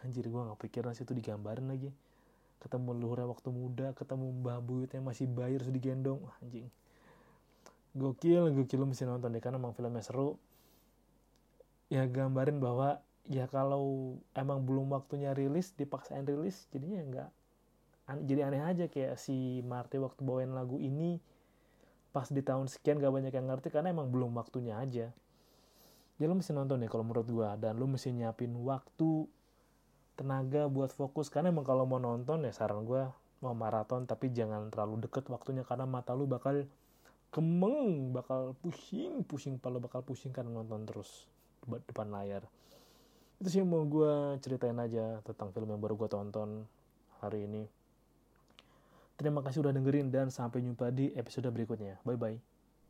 Anjir 0.07 0.23
gue 0.23 0.39
gak 0.39 0.59
pikiran 0.63 0.95
situ 0.95 1.11
digambarin 1.11 1.67
lagi. 1.67 1.91
Ketemu 2.63 2.95
leluhurnya 2.95 3.27
waktu 3.27 3.49
muda 3.51 3.91
ketemu 3.91 4.39
mbah 4.39 4.63
buyutnya 4.63 5.03
masih 5.03 5.27
bayi 5.27 5.59
terus 5.59 5.75
digendong. 5.75 6.23
Anjing. 6.39 6.71
Gokil 7.93 8.55
gokil 8.55 8.79
lu 8.79 8.87
mesti 8.87 9.03
nonton 9.03 9.35
deh 9.35 9.43
karena 9.43 9.59
emang 9.59 9.75
filmnya 9.75 9.99
seru. 9.99 10.39
Ya 11.91 12.07
gambarin 12.07 12.63
bahwa 12.63 13.03
ya 13.31 13.47
kalau 13.47 14.15
emang 14.35 14.63
belum 14.67 14.91
waktunya 14.91 15.31
rilis 15.31 15.71
dipaksain 15.79 16.27
rilis 16.27 16.67
jadinya 16.71 17.01
nggak 17.07 17.29
jadi 18.03 18.51
aneh 18.51 18.61
aja 18.63 18.85
kayak 18.91 19.15
si 19.15 19.63
Marty 19.63 19.95
waktu 19.95 20.27
bawain 20.27 20.51
lagu 20.51 20.75
ini 20.75 21.23
pas 22.11 22.27
di 22.27 22.43
tahun 22.43 22.67
sekian 22.67 22.99
gak 22.99 23.09
banyak 23.09 23.33
yang 23.33 23.47
ngerti 23.47 23.71
karena 23.71 23.89
emang 23.89 24.11
belum 24.11 24.35
waktunya 24.37 24.77
aja. 24.77 25.09
Ya 26.21 26.25
lu 26.29 26.37
mesti 26.37 26.53
nonton 26.53 26.83
deh 26.83 26.91
kalau 26.91 27.07
menurut 27.07 27.25
gua 27.25 27.57
dan 27.57 27.79
lu 27.79 27.89
mesti 27.89 28.13
nyiapin 28.13 28.53
waktu 28.59 29.25
tenaga 30.13 30.69
buat 30.69 30.93
fokus 30.93 31.31
karena 31.33 31.49
emang 31.49 31.65
kalau 31.65 31.89
mau 31.89 31.97
nonton 31.97 32.45
ya 32.45 32.53
saran 32.53 32.85
gue 32.85 33.01
mau 33.41 33.57
maraton 33.57 34.05
tapi 34.05 34.29
jangan 34.29 34.69
terlalu 34.69 35.09
deket 35.09 35.25
waktunya 35.33 35.65
karena 35.65 35.89
mata 35.89 36.13
lu 36.13 36.29
bakal 36.29 36.69
kemeng 37.33 38.13
bakal 38.13 38.53
pusing 38.61 39.25
pusing 39.25 39.57
kalau 39.57 39.81
bakal 39.81 40.05
pusing 40.05 40.29
karena 40.29 40.53
nonton 40.53 40.85
terus 40.85 41.25
depan 41.65 42.13
layar 42.13 42.45
itu 43.43 43.59
sih 43.59 43.63
mau 43.67 43.83
gue 43.83 44.39
ceritain 44.39 44.79
aja 44.79 45.19
tentang 45.27 45.51
film 45.51 45.67
yang 45.67 45.83
baru 45.83 45.99
gue 45.99 46.07
tonton 46.07 46.63
hari 47.19 47.43
ini. 47.43 47.67
Terima 49.19 49.43
kasih 49.43 49.67
udah 49.67 49.75
dengerin 49.75 50.07
dan 50.07 50.31
sampai 50.31 50.63
jumpa 50.63 50.95
di 50.95 51.11
episode 51.11 51.51
berikutnya. 51.51 51.99
Bye 52.07 52.15
bye 52.15 52.52